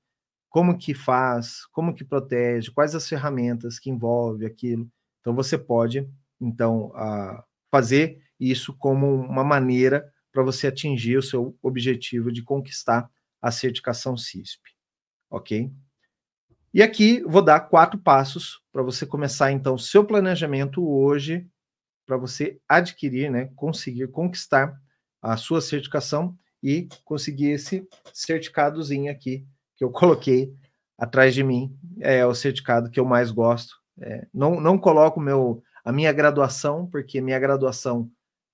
como 0.49 0.77
que 0.77 0.95
faz, 0.95 1.65
como 1.67 1.95
que 1.95 2.05
protege, 2.05 2.71
quais 2.73 2.95
as 2.95 3.09
ferramentas 3.09 3.79
que 3.79 3.89
envolve 3.89 4.45
aquilo. 4.45 4.91
Então 5.21 5.35
você 5.35 5.57
pode 5.57 6.09
então 6.41 6.93
fazer 7.71 8.21
isso 8.39 8.75
como 8.77 9.15
uma 9.15 9.45
maneira 9.45 10.11
para 10.33 10.43
você 10.43 10.67
atingir 10.67 11.17
o 11.17 11.23
seu 11.23 11.57
objetivo 11.63 12.33
de 12.33 12.43
conquistar 12.43 13.09
a 13.41 13.51
certificação 13.51 14.17
CISP, 14.17 14.61
ok? 15.31 15.73
E 16.73 16.83
aqui 16.83 17.23
vou 17.23 17.43
dar 17.43 17.61
quatro 17.61 17.99
passos 17.99 18.60
para 18.73 18.83
você 18.83 19.05
começar 19.05 19.53
então 19.53 19.77
seu 19.77 20.05
planejamento 20.05 20.87
hoje 20.87 21.47
para 22.07 22.17
você 22.17 22.59
adquirir, 22.69 23.31
né, 23.31 23.51
conseguir 23.55 24.09
conquistar 24.09 24.77
a 25.23 25.37
sua 25.37 25.61
certificação 25.61 26.37
e 26.61 26.89
conseguir 27.05 27.51
esse 27.51 27.87
certificadozinho 28.13 29.13
aqui 29.13 29.47
que 29.77 29.85
eu 29.85 29.91
coloquei 29.93 30.53
atrás 30.99 31.35
de 31.35 31.45
mim. 31.45 31.73
É 32.01 32.27
o 32.27 32.35
certificado 32.35 32.91
que 32.91 32.99
eu 32.99 33.05
mais 33.05 33.31
gosto. 33.31 33.77
É, 34.01 34.27
não, 34.35 34.61
não 34.61 34.77
coloco 34.77 35.21
meu, 35.21 35.63
a 35.85 35.93
minha 35.93 36.13
graduação, 36.13 36.87
porque 36.87 37.21
minha 37.21 37.39
graduação 37.39 38.11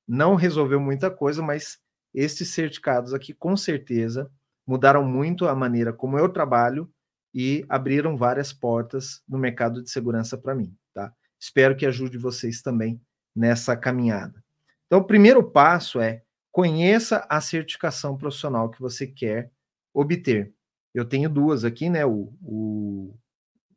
não 0.07 0.35
resolveu 0.35 0.79
muita 0.79 1.11
coisa, 1.11 1.43
mas 1.43 1.79
estes 2.13 2.51
certificados 2.51 3.15
aqui, 3.15 3.33
com 3.33 3.57
certeza, 3.57 4.31
mudaram 4.67 5.03
muito 5.05 5.47
a 5.47 5.55
maneira 5.55 5.93
como 5.93 6.19
eu 6.19 6.29
trabalho 6.29 6.91
e 7.39 7.67
abriram 7.69 8.17
várias 8.17 8.51
portas 8.51 9.23
no 9.29 9.37
mercado 9.37 9.83
de 9.83 9.91
segurança 9.91 10.39
para 10.39 10.55
mim, 10.55 10.75
tá? 10.95 11.15
Espero 11.39 11.77
que 11.77 11.85
ajude 11.85 12.17
vocês 12.17 12.63
também 12.63 12.99
nessa 13.35 13.77
caminhada. 13.77 14.43
Então, 14.87 15.01
o 15.01 15.07
primeiro 15.07 15.45
passo 15.51 16.01
é 16.01 16.23
conheça 16.51 17.27
a 17.29 17.39
certificação 17.43 18.17
profissional 18.17 18.71
que 18.71 18.81
você 18.81 19.07
quer 19.07 19.53
obter. 19.93 20.55
Eu 20.95 21.05
tenho 21.05 21.29
duas 21.29 21.63
aqui, 21.63 21.91
né? 21.91 22.07
O, 22.07 22.33
o 22.41 23.15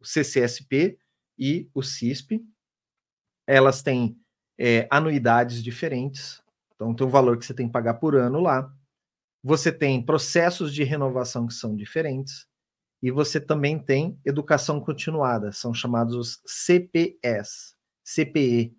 CCSP 0.02 0.98
e 1.38 1.70
o 1.74 1.84
CISP. 1.84 2.42
Elas 3.46 3.84
têm 3.84 4.18
é, 4.58 4.88
anuidades 4.90 5.62
diferentes, 5.62 6.42
então 6.74 6.96
tem 6.96 7.06
o 7.06 7.10
valor 7.10 7.38
que 7.38 7.46
você 7.46 7.54
tem 7.54 7.68
que 7.68 7.74
pagar 7.74 7.96
por 7.96 8.16
ano 8.16 8.40
lá. 8.40 8.74
Você 9.44 9.70
tem 9.70 10.02
processos 10.02 10.74
de 10.74 10.86
renovação 10.86 11.46
que 11.46 11.54
são 11.54 11.76
diferentes. 11.76 12.49
E 13.02 13.12
você 13.12 13.40
também 13.40 13.80
tem 13.80 14.20
educação 14.26 14.80
continuada, 14.82 15.52
são 15.52 15.74
chamados 15.74 16.16
os 16.16 16.42
CPS, 16.46 17.76
CPE, 18.04 18.76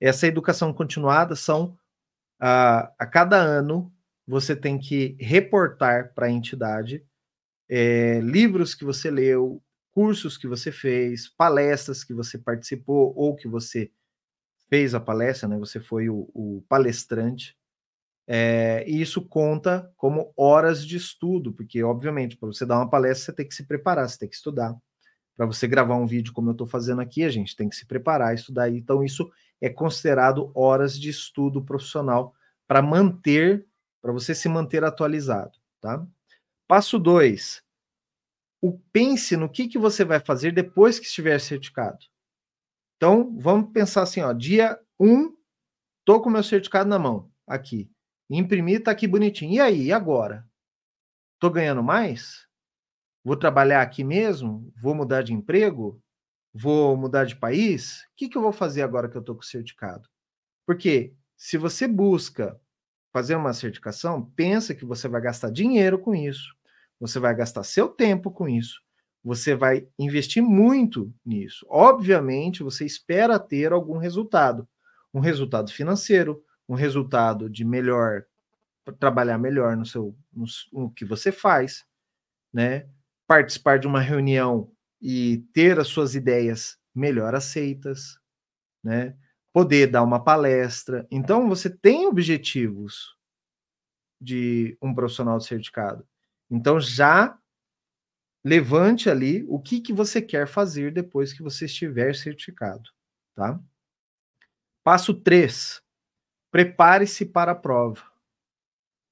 essa 0.00 0.26
educação 0.26 0.72
continuada 0.72 1.34
são 1.34 1.76
a, 2.38 2.92
a 2.98 3.06
cada 3.06 3.36
ano 3.36 3.92
você 4.26 4.54
tem 4.54 4.78
que 4.78 5.16
reportar 5.20 6.12
para 6.14 6.26
a 6.26 6.30
entidade 6.30 7.04
é, 7.68 8.20
livros 8.20 8.74
que 8.74 8.84
você 8.84 9.10
leu, 9.10 9.62
cursos 9.92 10.36
que 10.36 10.46
você 10.46 10.70
fez, 10.70 11.28
palestras 11.28 12.04
que 12.04 12.12
você 12.12 12.36
participou 12.36 13.14
ou 13.16 13.34
que 13.34 13.48
você 13.48 13.90
fez 14.68 14.94
a 14.94 15.00
palestra, 15.00 15.48
né? 15.48 15.58
Você 15.58 15.80
foi 15.80 16.08
o, 16.08 16.28
o 16.34 16.64
palestrante. 16.68 17.56
É, 18.28 18.84
e 18.88 19.00
isso 19.00 19.22
conta 19.22 19.90
como 19.96 20.32
horas 20.36 20.84
de 20.84 20.96
estudo, 20.96 21.52
porque, 21.52 21.82
obviamente, 21.82 22.36
para 22.36 22.48
você 22.48 22.66
dar 22.66 22.78
uma 22.78 22.90
palestra, 22.90 23.26
você 23.26 23.32
tem 23.32 23.48
que 23.48 23.54
se 23.54 23.64
preparar, 23.64 24.08
você 24.08 24.18
tem 24.18 24.28
que 24.28 24.34
estudar. 24.34 24.74
Para 25.36 25.46
você 25.46 25.68
gravar 25.68 25.96
um 25.96 26.06
vídeo 26.06 26.32
como 26.32 26.48
eu 26.48 26.52
estou 26.52 26.66
fazendo 26.66 27.00
aqui, 27.00 27.22
a 27.22 27.28
gente 27.28 27.54
tem 27.54 27.68
que 27.68 27.76
se 27.76 27.86
preparar, 27.86 28.34
estudar. 28.34 28.68
Então, 28.70 29.04
isso 29.04 29.30
é 29.60 29.68
considerado 29.68 30.50
horas 30.54 30.98
de 30.98 31.08
estudo 31.08 31.62
profissional 31.64 32.34
para 32.66 32.82
manter, 32.82 33.64
para 34.02 34.12
você 34.12 34.34
se 34.34 34.48
manter 34.48 34.82
atualizado, 34.82 35.56
tá? 35.80 36.04
Passo 36.66 36.98
2. 36.98 37.62
O 38.60 38.78
pense 38.92 39.36
no 39.36 39.48
que, 39.48 39.68
que 39.68 39.78
você 39.78 40.04
vai 40.04 40.18
fazer 40.18 40.52
depois 40.52 40.98
que 40.98 41.06
estiver 41.06 41.38
certificado. 41.38 41.98
Então, 42.96 43.36
vamos 43.38 43.70
pensar 43.72 44.02
assim, 44.02 44.20
ó, 44.22 44.32
dia 44.32 44.80
1, 44.98 45.06
um, 45.06 45.36
tô 46.04 46.20
com 46.20 46.30
meu 46.30 46.42
certificado 46.42 46.88
na 46.88 46.98
mão, 46.98 47.30
aqui. 47.46 47.90
Imprimir, 48.28 48.82
tá 48.82 48.90
aqui 48.90 49.06
bonitinho. 49.06 49.54
E 49.54 49.60
aí, 49.60 49.82
e 49.84 49.92
agora? 49.92 50.44
Tô 51.38 51.50
ganhando 51.50 51.82
mais? 51.82 52.46
Vou 53.24 53.36
trabalhar 53.36 53.82
aqui 53.82 54.04
mesmo? 54.04 54.72
Vou 54.80 54.94
mudar 54.94 55.22
de 55.22 55.32
emprego? 55.32 56.00
Vou 56.54 56.96
mudar 56.96 57.24
de 57.24 57.36
país? 57.36 58.02
O 58.02 58.16
que, 58.16 58.28
que 58.28 58.38
eu 58.38 58.42
vou 58.42 58.52
fazer 58.52 58.82
agora 58.82 59.08
que 59.08 59.16
eu 59.16 59.20
estou 59.20 59.34
com 59.34 59.42
o 59.42 59.44
certificado? 59.44 60.08
Porque 60.66 61.14
se 61.36 61.58
você 61.58 61.88
busca 61.88 62.58
fazer 63.12 63.36
uma 63.36 63.52
certificação, 63.52 64.30
pensa 64.36 64.74
que 64.74 64.84
você 64.84 65.08
vai 65.08 65.20
gastar 65.20 65.50
dinheiro 65.50 65.98
com 65.98 66.14
isso, 66.14 66.54
você 67.00 67.18
vai 67.18 67.34
gastar 67.34 67.62
seu 67.62 67.88
tempo 67.88 68.30
com 68.30 68.48
isso, 68.48 68.80
você 69.24 69.54
vai 69.54 69.88
investir 69.98 70.42
muito 70.42 71.12
nisso. 71.24 71.66
Obviamente, 71.68 72.62
você 72.62 72.84
espera 72.86 73.38
ter 73.38 73.72
algum 73.72 73.98
resultado, 73.98 74.68
um 75.12 75.20
resultado 75.20 75.72
financeiro, 75.72 76.42
um 76.68 76.74
resultado 76.74 77.48
de 77.48 77.64
melhor 77.64 78.24
trabalhar 78.98 79.38
melhor 79.38 79.76
no 79.76 79.84
seu 79.84 80.16
no, 80.32 80.44
no 80.72 80.90
que 80.90 81.04
você 81.04 81.32
faz, 81.32 81.84
né? 82.52 82.88
Participar 83.26 83.78
de 83.78 83.86
uma 83.86 84.00
reunião 84.00 84.70
e 85.00 85.44
ter 85.52 85.78
as 85.78 85.88
suas 85.88 86.14
ideias 86.14 86.78
melhor 86.94 87.34
aceitas, 87.34 88.18
né? 88.82 89.16
Poder 89.52 89.88
dar 89.88 90.02
uma 90.02 90.22
palestra. 90.22 91.06
Então, 91.10 91.48
você 91.48 91.70
tem 91.70 92.06
objetivos 92.06 93.16
de 94.20 94.76
um 94.82 94.94
profissional 94.94 95.40
certificado. 95.40 96.06
Então, 96.50 96.80
já 96.80 97.38
levante 98.44 99.10
ali 99.10 99.44
o 99.48 99.60
que, 99.60 99.80
que 99.80 99.92
você 99.92 100.22
quer 100.22 100.46
fazer 100.46 100.92
depois 100.92 101.32
que 101.32 101.42
você 101.42 101.64
estiver 101.64 102.14
certificado, 102.14 102.88
tá? 103.34 103.60
Passo 104.84 105.12
3. 105.14 105.82
Prepare-se 106.56 107.26
para 107.26 107.52
a 107.52 107.54
prova. 107.54 108.02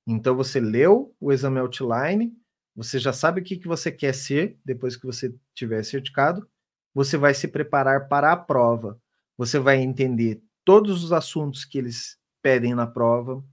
Então, 0.06 0.34
você 0.34 0.58
leu 0.58 1.14
o 1.20 1.30
exame 1.30 1.58
outline, 1.58 2.34
você 2.74 2.98
já 2.98 3.12
sabe 3.12 3.42
o 3.42 3.44
que, 3.44 3.58
que 3.58 3.68
você 3.68 3.92
quer 3.92 4.14
ser 4.14 4.58
depois 4.64 4.96
que 4.96 5.04
você 5.04 5.30
tiver 5.52 5.82
certificado. 5.82 6.48
Você 6.94 7.18
vai 7.18 7.34
se 7.34 7.46
preparar 7.46 8.08
para 8.08 8.32
a 8.32 8.36
prova. 8.38 8.98
Você 9.36 9.58
vai 9.58 9.76
entender 9.76 10.42
todos 10.64 11.04
os 11.04 11.12
assuntos 11.12 11.66
que 11.66 11.76
eles 11.76 12.16
pedem 12.40 12.74
na 12.74 12.86
prova. 12.86 13.44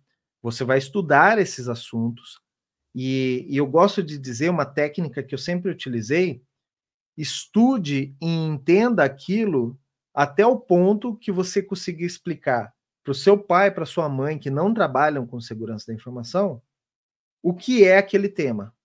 Você 0.42 0.64
vai 0.64 0.78
estudar 0.78 1.38
esses 1.38 1.68
assuntos. 1.68 2.40
E, 2.96 3.46
e 3.50 3.58
eu 3.58 3.68
gosto 3.68 4.02
de 4.02 4.18
dizer 4.18 4.50
uma 4.50 4.66
técnica 4.66 5.22
que 5.22 5.36
eu 5.36 5.40
sempre 5.40 5.70
utilizei: 5.70 6.42
estude 7.18 8.16
e 8.22 8.26
entenda 8.26 9.04
aquilo 9.04 9.78
até 10.14 10.46
o 10.46 10.58
ponto 10.58 11.18
que 11.18 11.30
você 11.30 11.62
conseguir 11.62 12.06
explicar 12.06 12.74
para 13.04 13.12
o 13.12 13.16
seu 13.16 13.38
pai, 13.38 13.72
para 13.72 13.86
sua 13.86 14.08
mãe 14.08 14.38
que 14.38 14.50
não 14.50 14.74
trabalham 14.74 15.26
com 15.26 15.40
segurança 15.40 15.88
da 15.88 15.94
informação, 15.94 16.62
o 17.42 17.54
que 17.54 17.84
é 17.84 17.98
aquele 17.98 18.30
tema. 18.30 18.76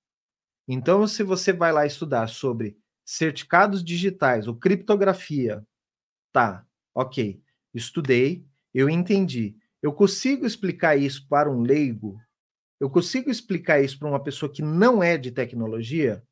Então, 0.67 1.07
se 1.07 1.23
você 1.23 1.53
vai 1.53 1.73
lá 1.73 1.87
estudar 1.87 2.29
sobre 2.29 2.79
certificados 3.05 3.85
digitais 3.85 4.49
ou 4.49 4.57
criptografia, 4.57 5.65
tá, 6.33 6.67
ok, 6.95 7.41
estudei, 7.73 8.45
eu 8.75 8.91
entendi. 8.91 9.57
Eu 9.83 9.93
consigo 9.93 10.47
explicar 10.47 10.97
isso 10.97 11.27
para 11.29 11.51
um 11.51 11.61
leigo? 11.61 12.21
Eu 12.81 12.91
consigo 12.91 13.31
explicar 13.31 13.81
isso 13.81 13.99
para 13.99 14.09
uma 14.09 14.23
pessoa 14.23 14.53
que 14.53 14.63
não 14.63 15.03
é 15.03 15.17
de 15.17 15.31
tecnologia? 15.31 16.23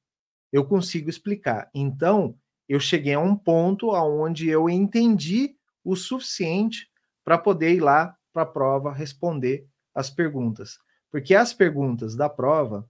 Eu 0.52 0.64
consigo 0.64 1.08
explicar. 1.08 1.70
Então, 1.74 2.36
eu 2.68 2.80
cheguei 2.80 3.14
a 3.14 3.20
um 3.20 3.36
ponto 3.36 3.90
onde 3.90 4.48
eu 4.48 4.68
entendi 4.68 5.56
o 5.84 5.94
suficiente 5.94 6.90
para 7.24 7.38
poder 7.38 7.74
ir 7.74 7.80
lá 7.80 8.16
para 8.32 8.42
a 8.42 8.46
prova 8.46 8.92
responder 8.92 9.66
as 9.94 10.10
perguntas. 10.10 10.78
Porque 11.10 11.34
as 11.34 11.52
perguntas 11.54 12.16
da 12.16 12.28
prova 12.28 12.88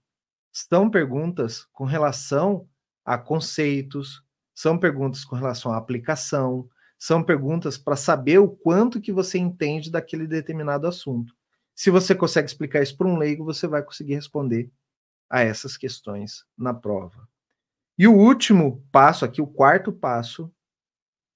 são 0.51 0.91
perguntas 0.91 1.66
com 1.72 1.85
relação 1.85 2.68
a 3.05 3.18
conceitos, 3.18 4.22
são 4.55 4.78
perguntas 4.78 5.24
com 5.24 5.37
relação 5.37 5.72
à 5.72 5.76
aplicação, 5.76 6.68
são 6.99 7.22
perguntas 7.22 7.76
para 7.76 7.97
saber 7.97 8.39
o 8.39 8.49
quanto 8.49 9.01
que 9.01 9.12
você 9.12 9.37
entende 9.37 9.91
daquele 9.91 10.26
determinado 10.26 10.87
assunto. 10.87 11.35
Se 11.74 11.91
você 11.91 12.14
consegue 12.14 12.49
explicar 12.49 12.82
isso 12.82 12.97
para 12.97 13.09
um 13.09 13.18
leigo, 13.18 13.45
você 13.45 13.66
vai 13.66 13.82
conseguir 13.82 14.14
responder 14.14 14.70
a 15.28 15.41
essas 15.41 15.76
questões 15.76 16.45
na 16.57 16.72
prova. 16.72 17.28
E 17.99 18.07
o 18.07 18.14
último 18.14 18.85
passo 18.91 19.24
aqui, 19.24 19.43
o 19.43 19.47
quarto 19.47 19.93
passo, 19.93 20.53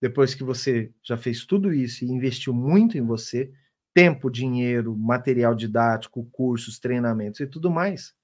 depois 0.01 0.35
que 0.35 0.45
você 0.45 0.93
já 1.03 1.17
fez 1.17 1.45
tudo 1.45 1.73
isso 1.73 2.05
e 2.05 2.09
investiu 2.11 2.55
muito 2.55 2.97
em 2.99 3.03
você, 3.03 3.53
tempo, 3.95 4.31
dinheiro, 4.31 4.97
material 4.97 5.55
didático, 5.55 6.25
cursos, 6.33 6.79
treinamentos 6.79 7.41
e 7.41 7.47
tudo 7.47 7.71
mais, 7.71 8.15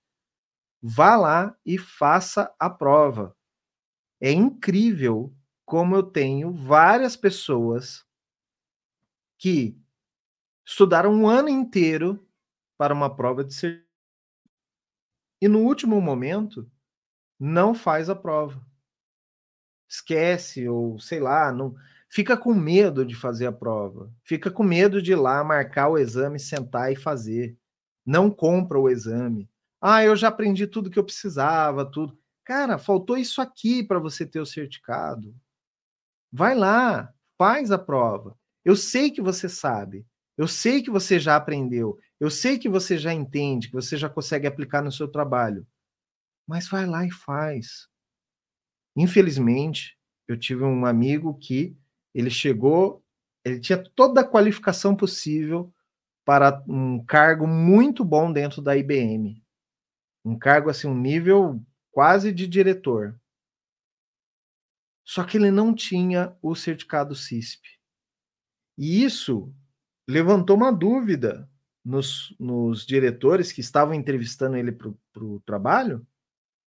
vá 0.82 1.16
lá 1.16 1.56
e 1.66 1.78
faça 1.78 2.54
a 2.58 2.70
prova. 2.70 3.36
É 4.20 4.32
incrível 4.32 5.34
como 5.64 5.96
eu 5.96 6.02
tenho 6.02 6.52
várias 6.52 7.16
pessoas 7.16 8.04
que 9.38 9.78
estudaram 10.66 11.12
um 11.14 11.28
ano 11.28 11.48
inteiro 11.48 12.26
para 12.78 12.94
uma 12.94 13.14
prova 13.14 13.44
de 13.44 13.54
ser 13.54 13.84
e 15.40 15.48
no 15.48 15.60
último 15.60 16.00
momento 16.00 16.70
não 17.38 17.74
faz 17.74 18.10
a 18.10 18.16
prova. 18.16 18.64
Esquece 19.94 20.68
ou 20.68 20.98
sei 20.98 21.20
lá, 21.20 21.52
não 21.52 21.76
fica 22.08 22.36
com 22.36 22.52
medo 22.52 23.04
de 23.04 23.14
fazer 23.14 23.46
a 23.46 23.52
prova. 23.52 24.12
Fica 24.24 24.50
com 24.50 24.64
medo 24.64 25.00
de 25.00 25.12
ir 25.12 25.16
lá 25.16 25.44
marcar 25.44 25.88
o 25.88 25.98
exame, 25.98 26.40
sentar 26.40 26.92
e 26.92 26.96
fazer. 26.96 27.56
Não 28.04 28.28
compra 28.28 28.78
o 28.78 28.90
exame. 28.90 29.48
Ah, 29.80 30.02
eu 30.02 30.16
já 30.16 30.28
aprendi 30.28 30.66
tudo 30.66 30.90
que 30.90 30.98
eu 30.98 31.04
precisava, 31.04 31.84
tudo. 31.84 32.18
Cara, 32.44 32.76
faltou 32.76 33.16
isso 33.16 33.40
aqui 33.40 33.84
para 33.84 34.00
você 34.00 34.26
ter 34.26 34.40
o 34.40 34.46
certificado. 34.46 35.34
Vai 36.32 36.56
lá, 36.56 37.14
faz 37.38 37.70
a 37.70 37.78
prova. 37.78 38.36
Eu 38.64 38.74
sei 38.74 39.10
que 39.10 39.22
você 39.22 39.48
sabe. 39.48 40.04
Eu 40.36 40.48
sei 40.48 40.82
que 40.82 40.90
você 40.90 41.20
já 41.20 41.36
aprendeu. 41.36 41.98
Eu 42.18 42.30
sei 42.30 42.58
que 42.58 42.68
você 42.68 42.98
já 42.98 43.12
entende, 43.14 43.68
que 43.68 43.74
você 43.74 43.96
já 43.96 44.08
consegue 44.08 44.46
aplicar 44.46 44.82
no 44.82 44.90
seu 44.90 45.06
trabalho. 45.06 45.64
Mas 46.46 46.66
vai 46.68 46.84
lá 46.84 47.06
e 47.06 47.10
faz. 47.12 47.88
Infelizmente, 48.96 49.98
eu 50.28 50.38
tive 50.38 50.64
um 50.64 50.86
amigo 50.86 51.34
que 51.34 51.76
ele 52.14 52.30
chegou, 52.30 53.04
ele 53.44 53.60
tinha 53.60 53.76
toda 53.76 54.20
a 54.20 54.28
qualificação 54.28 54.94
possível 54.96 55.72
para 56.24 56.62
um 56.68 57.04
cargo 57.04 57.46
muito 57.46 58.04
bom 58.04 58.32
dentro 58.32 58.62
da 58.62 58.76
IBM 58.76 59.44
um 60.24 60.38
cargo 60.38 60.70
assim, 60.70 60.88
um 60.88 60.98
nível 60.98 61.62
quase 61.92 62.32
de 62.32 62.46
diretor. 62.48 63.20
Só 65.04 65.22
que 65.22 65.36
ele 65.36 65.50
não 65.50 65.74
tinha 65.74 66.34
o 66.40 66.54
certificado 66.54 67.14
CISP. 67.14 67.68
E 68.78 69.04
isso 69.04 69.54
levantou 70.08 70.56
uma 70.56 70.72
dúvida 70.72 71.48
nos, 71.84 72.34
nos 72.40 72.86
diretores 72.86 73.52
que 73.52 73.60
estavam 73.60 73.92
entrevistando 73.92 74.56
ele 74.56 74.72
para 74.72 74.88
o 75.22 75.40
trabalho. 75.40 76.06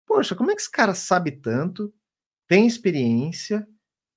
Poxa, 0.07 0.37
como 0.37 0.51
é 0.51 0.55
que 0.55 0.61
esse 0.61 0.71
cara 0.71 0.95
sabe 0.95 1.33
tanto, 1.33 1.93
tem 2.49 2.67
experiência, 2.67 3.67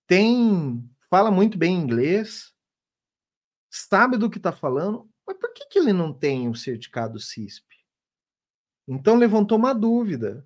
tem 0.07 0.89
fala 1.09 1.31
muito 1.31 1.57
bem 1.57 1.75
inglês, 1.75 2.53
sabe 3.71 4.17
do 4.17 4.29
que 4.29 4.37
está 4.37 4.51
falando, 4.51 5.09
mas 5.25 5.37
por 5.37 5.53
que, 5.53 5.65
que 5.67 5.79
ele 5.79 5.93
não 5.93 6.13
tem 6.13 6.47
o 6.47 6.55
certificado 6.55 7.19
CISP? 7.19 7.65
Então 8.87 9.15
levantou 9.15 9.57
uma 9.57 9.73
dúvida. 9.73 10.45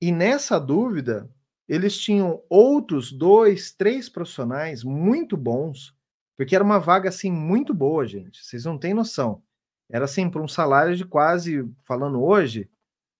E 0.00 0.10
nessa 0.12 0.58
dúvida, 0.58 1.32
eles 1.68 1.98
tinham 1.98 2.44
outros 2.48 3.12
dois, 3.12 3.72
três 3.72 4.08
profissionais 4.08 4.84
muito 4.84 5.36
bons, 5.36 5.96
porque 6.36 6.54
era 6.54 6.64
uma 6.64 6.78
vaga 6.78 7.08
assim 7.08 7.30
muito 7.30 7.72
boa, 7.72 8.06
gente. 8.06 8.44
Vocês 8.44 8.64
não 8.64 8.78
têm 8.78 8.94
noção. 8.94 9.42
Era 9.88 10.04
assim 10.04 10.28
para 10.30 10.42
um 10.42 10.48
salário 10.48 10.96
de 10.96 11.04
quase, 11.04 11.68
falando 11.84 12.22
hoje, 12.22 12.70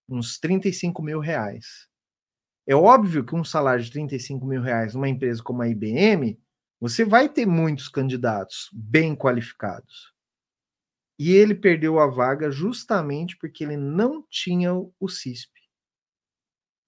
uns 0.09 0.39
35 0.39 1.01
mil 1.01 1.19
reais. 1.19 1.87
É 2.65 2.75
óbvio 2.75 3.25
que 3.25 3.35
um 3.35 3.43
salário 3.43 3.83
de 3.83 3.91
35 3.91 4.45
mil 4.45 4.61
reais 4.61 4.93
numa 4.93 5.09
empresa 5.09 5.43
como 5.43 5.61
a 5.61 5.67
IBM, 5.67 6.39
você 6.79 7.03
vai 7.03 7.29
ter 7.29 7.45
muitos 7.45 7.87
candidatos 7.87 8.69
bem 8.73 9.15
qualificados. 9.15 10.13
E 11.19 11.31
ele 11.31 11.55
perdeu 11.55 11.99
a 11.99 12.07
vaga 12.07 12.49
justamente 12.51 13.37
porque 13.37 13.63
ele 13.63 13.77
não 13.77 14.25
tinha 14.29 14.73
o 14.73 15.07
CISP. 15.07 15.51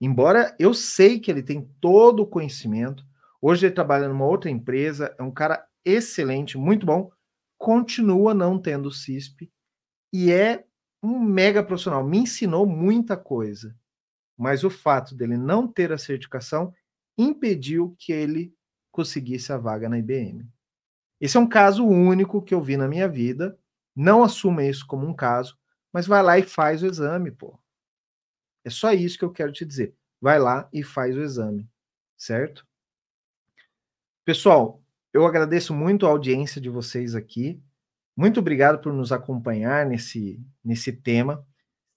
Embora 0.02 0.56
eu 0.60 0.74
sei 0.74 1.20
que 1.20 1.32
ele 1.32 1.44
tem 1.44 1.70
todo 1.80 2.22
o 2.22 2.28
conhecimento, 2.28 3.06
hoje 3.42 3.66
ele 3.66 3.76
trabalha 3.76 4.08
numa 4.08 4.26
outra 4.26 4.50
empresa, 4.50 5.16
é 5.18 5.24
um 5.24 5.32
cara 5.32 5.66
excelente, 5.84 6.58
muito 6.58 6.86
bom, 6.86 7.12
continua 7.58 8.34
não 8.34 8.60
tendo 8.60 8.88
o 8.88 8.92
CISP 8.92 9.52
e 10.12 10.32
é 10.32 10.66
um 11.02 11.20
mega 11.20 11.64
profissional, 11.64 12.04
me 12.04 12.18
ensinou 12.20 12.66
muita 12.66 13.16
coisa. 13.16 13.76
Mas 14.38 14.64
o 14.64 14.70
fato 14.70 15.16
dele 15.16 15.38
não 15.38 15.68
ter 15.68 15.92
a 15.92 15.98
certificação 15.98 16.74
impediu 17.18 17.96
que 17.98 18.12
ele 18.12 18.54
conseguisse 18.92 19.52
a 19.54 19.58
vaga 19.58 19.88
na 19.88 19.98
IBM. 19.98 20.46
Esse 21.20 21.38
é 21.38 21.40
um 21.40 21.48
caso 21.48 21.86
único 21.86 22.42
que 22.42 22.54
eu 22.54 22.62
vi 22.62 22.76
na 22.76 22.88
minha 22.88 23.08
vida 23.08 23.58
não 23.96 24.24
assuma 24.24 24.64
isso 24.64 24.86
como 24.86 25.08
um 25.08 25.14
caso, 25.14 25.58
mas 25.94 26.06
vai 26.06 26.22
lá 26.22 26.38
e 26.38 26.44
faz 26.44 26.84
o 26.84 26.88
exame, 26.88 27.32
pô. 27.32 27.58
É 28.66 28.70
só 28.70 28.92
isso 28.92 29.18
que 29.18 29.24
eu 29.24 29.32
quero 29.32 29.54
te 29.54 29.64
dizer. 29.64 29.96
Vai 30.20 30.38
lá 30.38 30.68
e 30.74 30.84
faz 30.84 31.16
o 31.16 31.22
exame, 31.22 31.70
certo? 32.18 32.68
Pessoal, 34.26 34.84
eu 35.14 35.26
agradeço 35.26 35.74
muito 35.74 36.06
a 36.06 36.10
audiência 36.10 36.60
de 36.60 36.70
vocês 36.70 37.16
aqui. 37.16 37.62
Muito 38.18 38.40
obrigado 38.40 38.82
por 38.82 38.92
nos 38.92 39.12
acompanhar 39.12 39.86
nesse, 39.86 40.44
nesse 40.64 40.92
tema. 40.92 41.46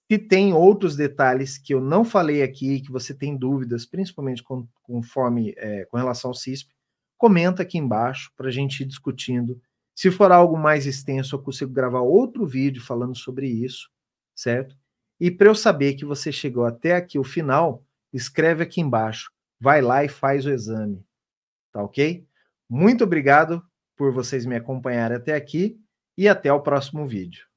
Se 0.09 0.17
tem 0.17 0.53
outros 0.53 0.95
detalhes 0.95 1.57
que 1.57 1.73
eu 1.73 1.81
não 1.81 2.03
falei 2.03 2.41
aqui, 2.41 2.81
que 2.81 2.91
você 2.91 3.13
tem 3.13 3.37
dúvidas, 3.37 3.85
principalmente 3.85 4.41
com, 4.41 4.67
conforme, 4.81 5.53
é, 5.57 5.85
com 5.85 5.97
relação 5.97 6.31
ao 6.31 6.35
CISP, 6.35 6.73
comenta 7.17 7.61
aqui 7.61 7.77
embaixo 7.77 8.31
para 8.35 8.47
a 8.47 8.51
gente 8.51 8.81
ir 8.81 8.85
discutindo 8.85 9.61
se 9.99 10.09
for 10.09 10.31
algo 10.31 10.57
mais 10.57 10.85
extenso, 10.85 11.35
eu 11.35 11.43
consigo 11.43 11.73
gravar 11.73 11.99
outro 11.99 12.47
vídeo 12.47 12.81
falando 12.81 13.17
sobre 13.17 13.49
isso, 13.49 13.89
certo? 14.33 14.73
E 15.19 15.29
para 15.29 15.49
eu 15.49 15.53
saber 15.53 15.95
que 15.95 16.05
você 16.05 16.31
chegou 16.31 16.63
até 16.63 16.95
aqui 16.95 17.19
o 17.19 17.23
final, 17.25 17.83
escreve 18.13 18.63
aqui 18.63 18.79
embaixo, 18.79 19.29
vai 19.59 19.81
lá 19.81 20.01
e 20.05 20.07
faz 20.07 20.45
o 20.45 20.51
exame, 20.51 21.05
tá 21.73 21.83
ok? 21.83 22.25
Muito 22.69 23.03
obrigado 23.03 23.61
por 23.97 24.13
vocês 24.13 24.45
me 24.45 24.55
acompanharem 24.55 25.17
até 25.17 25.35
aqui 25.35 25.77
e 26.17 26.29
até 26.29 26.53
o 26.53 26.61
próximo 26.61 27.05
vídeo. 27.05 27.48